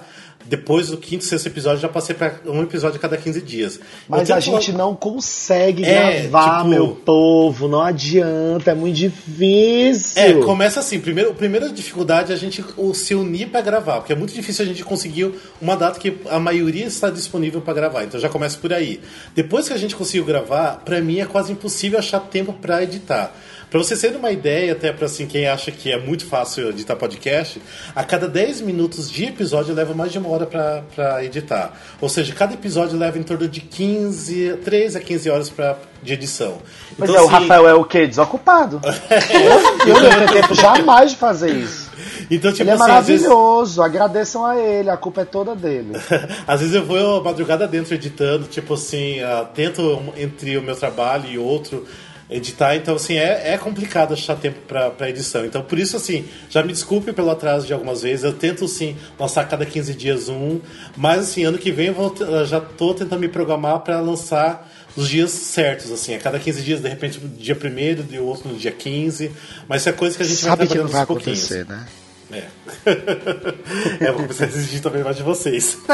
[0.47, 3.79] Depois do quinto, sexto episódio, já passei pra um episódio a cada 15 dias.
[4.07, 7.67] Mas a gente não consegue É, gravar, tipo- meu povo.
[7.67, 10.21] Não adianta, é muito difícil.
[10.21, 10.99] É, começa assim.
[10.99, 14.63] Primeiro, a primeira dificuldade é a gente se unir pra gravar, porque é muito difícil
[14.63, 18.03] a gente conseguir uma data que a maioria está disponível pra gravar.
[18.03, 18.99] Então já começa por aí.
[19.33, 23.35] Depois que a gente conseguiu gravar, pra mim é quase impossível achar tempo pra editar.
[23.75, 26.95] Pra vocês terem uma ideia, até pra assim, quem acha que é muito fácil editar
[26.95, 27.61] podcast,
[27.93, 31.73] a cada 10 minutos de episódio leva mais de uma hora pra, pra editar.
[31.99, 36.13] Ou seja, cada episódio leva em torno de 15, 3 a 15 horas pra, de
[36.13, 36.59] edição.
[36.97, 38.07] Mas Então, é, o assim, Rafael é o quê?
[38.07, 38.79] Desocupado.
[38.85, 41.91] eu, eu não tenho tempo jamais de fazer isso.
[42.31, 45.91] Então, tipo Ele é assim, vezes- maravilhoso, agradeçam a ele, a culpa é toda dele.
[46.47, 50.77] Às vezes eu vou a madrugada dentro editando, tipo assim, ah, tento entre o meu
[50.77, 51.85] trabalho e outro
[52.29, 55.45] editar, então assim, é, é complicado achar tempo pra edição.
[55.45, 58.95] Então por isso assim, já me desculpe pelo atraso de algumas vezes, eu tento sim
[59.19, 60.59] lançar a cada 15 dias um,
[60.97, 64.71] mas assim, ano que vem eu vou, eu já tô tentando me programar pra lançar
[64.95, 68.49] nos dias certos, assim, a cada 15 dias, de repente no dia 1 de outro
[68.49, 69.31] no dia 15,
[69.67, 71.51] mas isso é coisa que a gente Sabe vai que não trabalhando vai aos pouquinhos.
[71.51, 71.85] acontecer, né?
[72.31, 72.43] É.
[74.03, 75.77] é, eu vou começar a exigir também mais de vocês.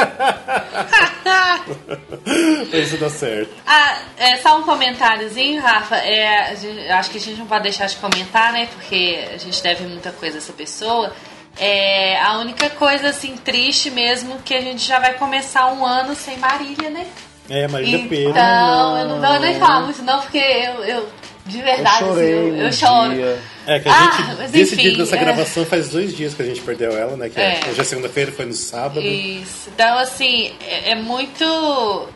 [2.74, 3.52] isso dar certo.
[3.66, 5.96] Ah, é, só um comentáriozinho, Rafa.
[5.98, 8.68] É, a gente- acho que a gente não pode deixar de comentar, né?
[8.74, 11.14] Porque a gente deve muita coisa a essa pessoa.
[11.60, 16.16] É, a única coisa, assim, triste mesmo, que a gente já vai começar um ano
[16.16, 17.06] sem Marília, né?
[17.50, 18.30] É, Marília Pena.
[18.30, 21.10] Então, eu não vou nem falar muito não, porque eu, eu
[21.46, 23.14] de verdade, eu chorei assim, eu, eu um choro.
[23.14, 23.40] dia.
[23.68, 25.20] É, que a Ah, gente decidiu dessa é.
[25.20, 27.30] gravação faz dois dias que a gente perdeu ela, né?
[27.30, 27.60] Que é.
[27.64, 27.70] É.
[27.70, 29.00] hoje é segunda-feira, foi no sábado.
[29.02, 29.70] Isso.
[29.74, 31.46] Então, assim, é, é muito.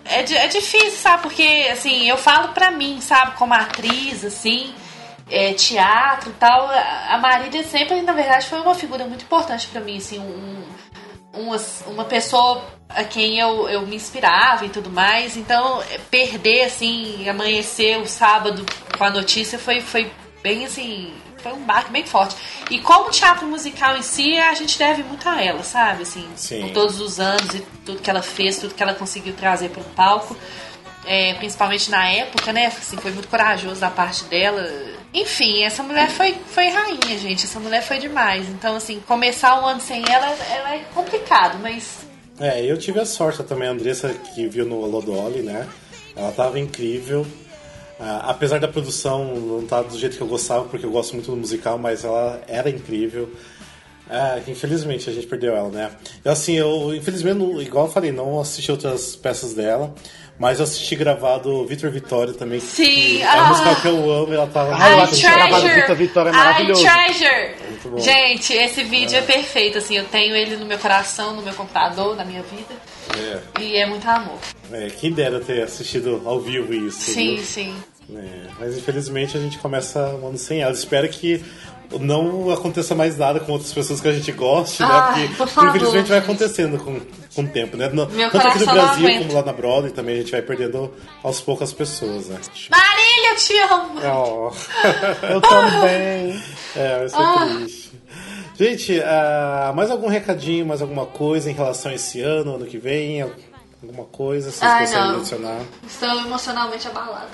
[0.06, 1.24] É, é difícil, sabe?
[1.24, 4.74] Porque, assim, eu falo pra mim, sabe, como atriz, assim,
[5.30, 6.68] é, teatro e tal.
[7.10, 10.64] A Marília sempre, na verdade, foi uma figura muito importante pra mim, assim, um,
[11.34, 15.38] uma, uma pessoa a quem eu, eu me inspirava e tudo mais.
[15.38, 18.66] Então, é, perder, assim, amanhecer o sábado
[18.98, 21.12] com a notícia foi, foi bem, assim,
[21.46, 22.36] foi um baque bem forte.
[22.72, 26.02] E como teatro musical em si, a gente deve muito a ela, sabe?
[26.02, 26.62] Assim, Sim.
[26.62, 29.82] por todos os anos e tudo que ela fez, tudo que ela conseguiu trazer para
[29.82, 30.36] o palco.
[31.06, 32.66] É, principalmente na época, né?
[32.66, 34.68] Assim, foi muito corajoso da parte dela.
[35.14, 37.46] Enfim, essa mulher foi, foi rainha, gente.
[37.46, 38.50] Essa mulher foi demais.
[38.50, 42.00] Então, assim, começar um ano sem ela, ela é complicado, mas
[42.40, 45.68] É, eu tive a sorte também, a Andressa, que viu no Lodoli, né?
[46.16, 47.24] Ela tava incrível.
[48.00, 51.32] Ah, apesar da produção não estar do jeito que eu gostava, porque eu gosto muito
[51.32, 53.32] do musical, mas ela era incrível.
[54.10, 55.90] Ah, infelizmente a gente perdeu ela, né?
[56.24, 59.96] Eu, assim, eu, infelizmente, não- igual eu falei, não assisti outras peças dela,
[60.38, 62.60] mas eu assisti gravado Vitor Vitória também.
[62.60, 63.36] Sim, que É ah.
[63.36, 65.82] uma musical que eu amo, ela tava Ah, eu I gravado treasure.
[65.82, 66.82] Vitor Vitória é maravilhoso.
[66.84, 67.56] treasure.
[67.86, 67.98] bom.
[67.98, 69.22] Gente, esse vídeo é.
[69.22, 72.76] perfeito, assim, eu tenho ele no meu coração, no meu computador, na minha vida.
[73.18, 74.38] É, E é muito amor.
[74.72, 77.00] é, quem dera ter assistido ao vivo isso.
[77.12, 77.44] Sim, viu?
[77.46, 77.76] sim.
[78.16, 80.72] É, mas infelizmente a gente começa o ano sem ela.
[80.72, 81.44] Espero que
[82.00, 84.88] não aconteça mais nada com outras pessoas que a gente goste, né?
[84.92, 87.00] Ai, Porque por favor, infelizmente vai acontecendo com,
[87.34, 87.88] com o tempo, né?
[87.90, 90.94] No, Meu tanto aqui no Brasil como lá na Broadway também a gente vai perdendo
[91.24, 92.40] aos poucos as pessoas, né?
[92.70, 94.00] Marília, eu te amo!
[94.04, 94.52] Oh.
[95.34, 96.44] Eu também.
[96.76, 97.56] É, vai ser Ah.
[97.58, 97.85] triste.
[98.58, 102.78] Gente, ah, mais algum recadinho, mais alguma coisa em relação a esse ano, ano que
[102.78, 103.22] vem?
[103.84, 105.60] Alguma coisa vocês Ai, gostariam de adicionar?
[105.86, 107.28] Estou emocionalmente abalada.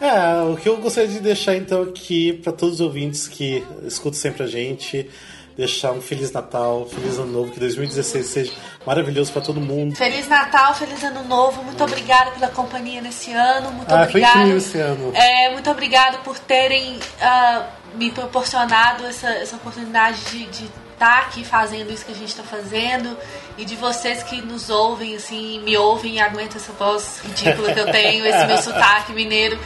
[0.00, 4.18] É, o que eu gostaria de deixar então aqui para todos os ouvintes que escutam
[4.20, 5.08] sempre a gente,
[5.56, 8.52] deixar um Feliz Natal, Feliz Ano Novo, que 2016 seja
[8.84, 9.94] maravilhoso para todo mundo.
[9.94, 11.62] Feliz Natal, feliz Ano Novo.
[11.62, 13.70] Muito obrigada pela companhia nesse ano.
[13.70, 14.38] Muito Ah, foi obrigada.
[14.40, 15.12] incrível esse ano.
[15.14, 17.66] É, muito obrigada por terem ah,
[17.96, 23.16] me proporcionado essa, essa oportunidade de estar aqui fazendo isso que a gente está fazendo
[23.58, 27.80] e de vocês que nos ouvem, assim, me ouvem e aguentam essa voz ridícula que
[27.80, 29.58] eu tenho, esse meu sotaque mineiro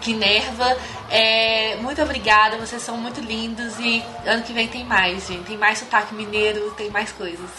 [0.00, 0.76] que nerva.
[1.10, 5.44] É, muito obrigada, vocês são muito lindos e ano que vem tem mais, gente.
[5.44, 7.48] Tem mais sotaque mineiro, tem mais coisas.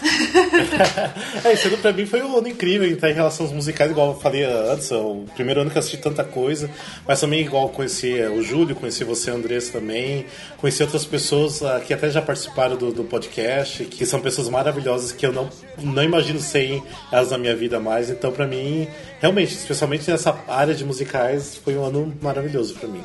[1.44, 4.08] É, esse ano pra mim foi um ano incrível, tá, em relação aos musicais, igual
[4.08, 6.70] eu falei antes, é o primeiro ano que eu assisti tanta coisa,
[7.06, 10.26] mas também igual conheci é, o Júlio, conheci você, Andressa, também,
[10.58, 15.12] conheci outras pessoas ah, que até já participaram do, do podcast, que são pessoas maravilhosas
[15.12, 15.48] que eu não,
[15.78, 18.86] não imagino sem elas na minha vida mais, então pra mim,
[19.20, 23.04] realmente, especialmente nessa área de musicais, foi um ano maravilhoso pra mim.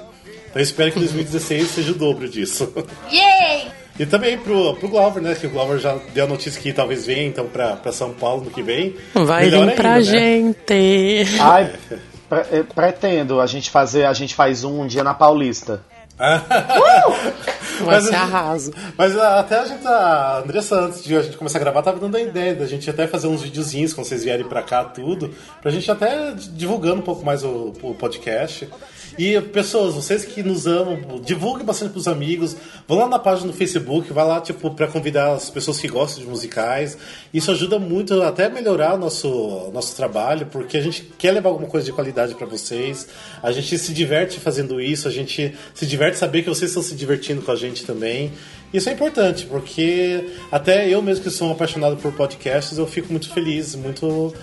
[0.55, 2.71] Então eu espero que 2016 seja o dobro disso.
[3.11, 3.67] Yay!
[3.99, 5.35] E também pro, pro Glover, né?
[5.35, 8.45] Que o Glover já deu a notícia que talvez venha então pra, pra São Paulo
[8.45, 8.95] no que vem.
[9.13, 10.17] Vai Melhor vir pra ainda, né?
[10.19, 11.25] gente.
[11.41, 11.73] Ai,
[12.29, 15.81] pre- eh, pretendo a gente fazer, a gente faz um um dia na Paulista.
[16.17, 18.71] Vai Mas arraso.
[18.97, 22.15] Mas até a gente, a Andressa, antes de a gente começar a gravar, tava dando
[22.15, 25.71] a ideia da gente até fazer uns videozinhos quando vocês vierem pra cá, tudo, pra
[25.71, 28.69] gente até divulgando um pouco mais o, o podcast.
[29.17, 32.55] E pessoas, vocês que nos amam, divulguem bastante pros amigos,
[32.85, 36.23] vão lá na página do Facebook, vai lá, tipo, pra convidar as pessoas que gostam
[36.23, 36.97] de musicais.
[37.33, 41.49] Isso ajuda muito até a melhorar o nosso, nosso trabalho, porque a gente quer levar
[41.49, 43.07] alguma coisa de qualidade pra vocês.
[43.41, 46.95] A gente se diverte fazendo isso, a gente se diverte saber que vocês estão se
[46.95, 48.31] divertindo com a gente também.
[48.73, 53.11] Isso é importante, porque até eu mesmo que sou um apaixonado por podcasts, eu fico
[53.11, 54.33] muito feliz, muito.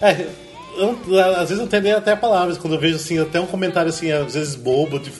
[0.00, 0.26] É,
[0.76, 0.98] eu,
[1.36, 4.12] às vezes eu tenho nem até palavras quando eu vejo assim, até um comentário assim,
[4.12, 5.10] às vezes bobo, de,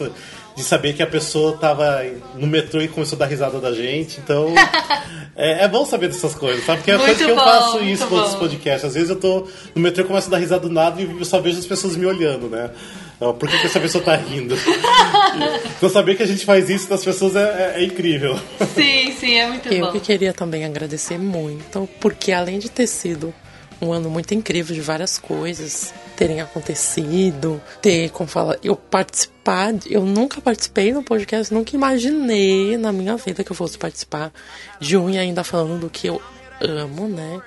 [0.55, 4.20] de saber que a pessoa tava no metrô e começou a dar risada da gente.
[4.20, 4.55] Então,
[5.34, 6.78] é, é bom saber dessas coisas, sabe?
[6.78, 8.84] Porque é coisa que eu bom, faço muito isso com outros podcasts.
[8.84, 11.24] Às vezes eu tô no metrô e começo a dar risada do nada e eu
[11.24, 12.70] só vejo as pessoas me olhando, né?
[13.18, 14.54] Por que, que essa pessoa tá rindo?
[15.76, 18.38] então saber que a gente faz isso das pessoas é, é- é incrível.
[18.74, 19.92] Sim, sim, é muito Eu bom.
[19.92, 23.34] que queria também agradecer muito, porque além de ter sido
[23.80, 30.04] um ano muito incrível de várias coisas terem acontecido, ter, como fala, eu participar, eu
[30.04, 34.32] nunca participei no podcast, nunca imaginei na minha vida que eu fosse participar
[34.80, 36.20] de um e ainda falando do que eu
[36.60, 37.40] amo, né?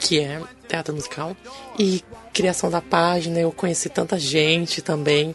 [0.00, 1.36] que é teatro musical.
[1.78, 5.34] E criação da página, eu conheci tanta gente também,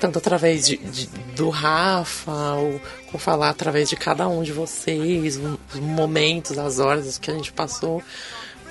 [0.00, 2.80] tanto através de, de- do Rafa, ou
[3.10, 5.36] com falar através de cada um de vocês,
[5.74, 8.02] os momentos, as horas que a gente passou.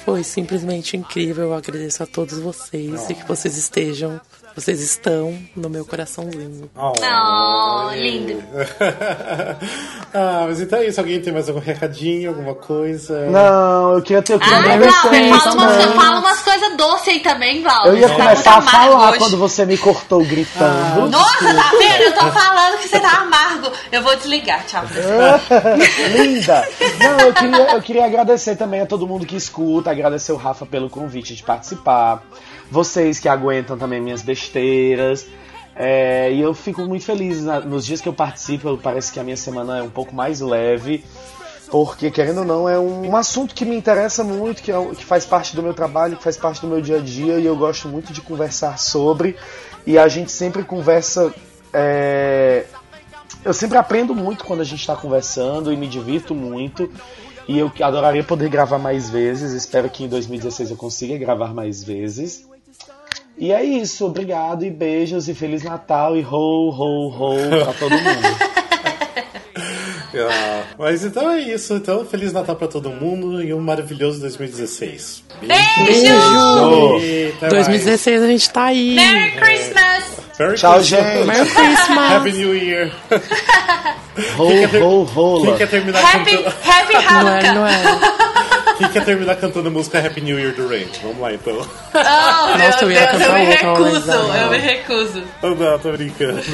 [0.05, 1.45] Foi simplesmente incrível.
[1.45, 4.21] Eu agradeço a todos vocês e que vocês estejam,
[4.57, 6.67] vocês estão no meu coraçãozinho.
[6.75, 8.43] Oh, lindo.
[10.11, 10.99] ah, mas então é isso.
[10.99, 13.27] Alguém tem mais algum recadinho, alguma coisa?
[13.29, 15.95] Não, eu queria ter eu queria Ah, fala umas, também.
[15.95, 17.89] fala umas coisas doces aí também, Glauber.
[17.89, 19.19] Eu ia Você tá começar a falar hoje.
[19.19, 21.07] quando você me cortou gritando.
[21.07, 22.01] Nossa, tá vendo?
[22.01, 23.71] Eu tô falando que você tá amargo.
[23.91, 24.83] Eu vou desligar, tchau.
[26.17, 26.67] Linda!
[26.99, 30.65] Não, eu queria, eu queria agradecer também a todo mundo que escuta, agradecer o Rafa
[30.65, 32.23] pelo convite de participar,
[32.71, 35.25] vocês que aguentam também minhas besteiras.
[35.75, 39.23] É, e eu fico muito feliz na- nos dias que eu participo, parece que a
[39.23, 41.05] minha semana é um pouco mais leve,
[41.69, 45.05] porque querendo ou não, é um, um assunto que me interessa muito, que, é que
[45.05, 47.55] faz parte do meu trabalho, que faz parte do meu dia a dia, e eu
[47.55, 49.35] gosto muito de conversar sobre.
[49.85, 51.31] E a gente sempre conversa.
[51.71, 52.65] é,
[53.45, 56.89] eu sempre aprendo muito quando a gente está conversando e me divirto muito.
[57.47, 59.53] E eu adoraria poder gravar mais vezes.
[59.53, 62.46] Espero que em 2016 eu consiga gravar mais vezes.
[63.37, 64.05] E é isso.
[64.05, 68.57] Obrigado e beijos e Feliz Natal e ho, ho, ho pra todo mundo.
[70.19, 71.75] Ah, mas então é isso.
[71.75, 75.23] Então, Feliz Natal pra todo mundo e um maravilhoso 2016.
[75.41, 76.97] Beijo!
[76.99, 77.67] E até mais.
[77.67, 78.95] 2016 a gente tá aí.
[78.95, 80.03] Merry Christmas!
[80.39, 80.87] Merry Tchau, Christmas.
[80.87, 81.27] gente.
[81.27, 82.11] Merry Christmas!
[82.11, 82.91] Happy New Year.
[84.39, 85.45] Ho, ho, rola.
[85.45, 86.55] Quem quer terminar Happy, cantando?
[86.65, 87.53] happy Não é, Hanukkah!
[87.53, 87.83] não é.
[88.77, 90.87] Quem quer terminar cantando a música Happy New Year do Rain?
[91.01, 91.55] Vamos lá então.
[91.97, 95.23] Oh, Nossa, eu Deus, cantar eu me recuso, eu me recuso.
[95.41, 96.41] Oh, não, tô brincando.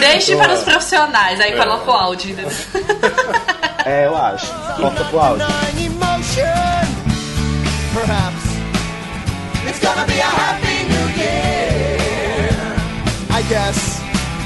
[0.00, 2.36] Deixe para os profissionais, aí coloca o áudio.
[3.84, 4.46] É, eu acho.
[4.80, 5.46] Corta pro áudio.
[7.94, 8.44] Perhaps.
[9.66, 11.98] It's gonna be a happy new year.
[13.30, 14.00] I guess.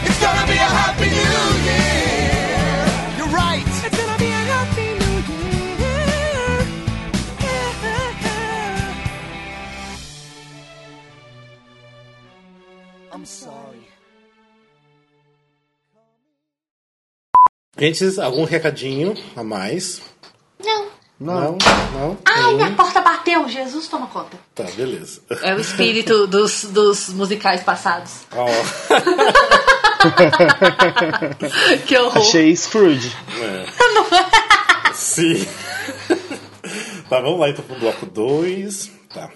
[0.05, 1.55] It's gonna be a happy new year.
[13.27, 13.87] Sorry.
[17.79, 20.01] Gente, algum recadinho a mais?
[20.64, 20.87] Não.
[21.20, 21.59] Não?
[21.93, 22.16] Não?
[22.24, 22.57] Ai, Nenhum?
[22.57, 23.47] minha porta bateu.
[23.49, 24.39] Jesus, toma conta.
[24.55, 25.20] Tá, beleza.
[25.43, 28.24] É o espírito dos, dos musicais passados.
[28.33, 28.47] Ó,
[31.87, 32.16] Que horror.
[32.18, 33.12] Achei Scrooge.
[34.95, 35.35] sim.
[37.11, 38.91] tá, vamos lá então pro bloco 2.
[39.12, 39.31] Tá.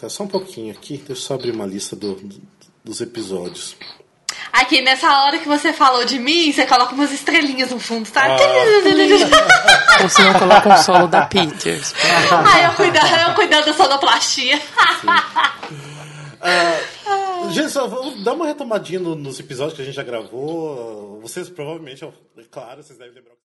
[0.00, 0.96] Tá só um pouquinho aqui.
[0.98, 2.40] Deixa eu só abrir uma lista do- do-
[2.84, 3.76] dos episódios.
[4.52, 8.24] Aqui, nessa hora que você falou de mim, você coloca umas estrelinhas no fundo, tá?
[10.02, 11.94] Ou se não, coloca um solo da Peters.
[12.30, 14.60] Ai, eu cuidando, eu cuidando da sonoplastia.
[17.50, 21.20] Gente, só vamos dar uma retomadinha no- nos episódios que a gente já gravou.
[21.20, 22.10] Vocês provavelmente, é
[22.50, 23.38] claro, vocês devem lembrar.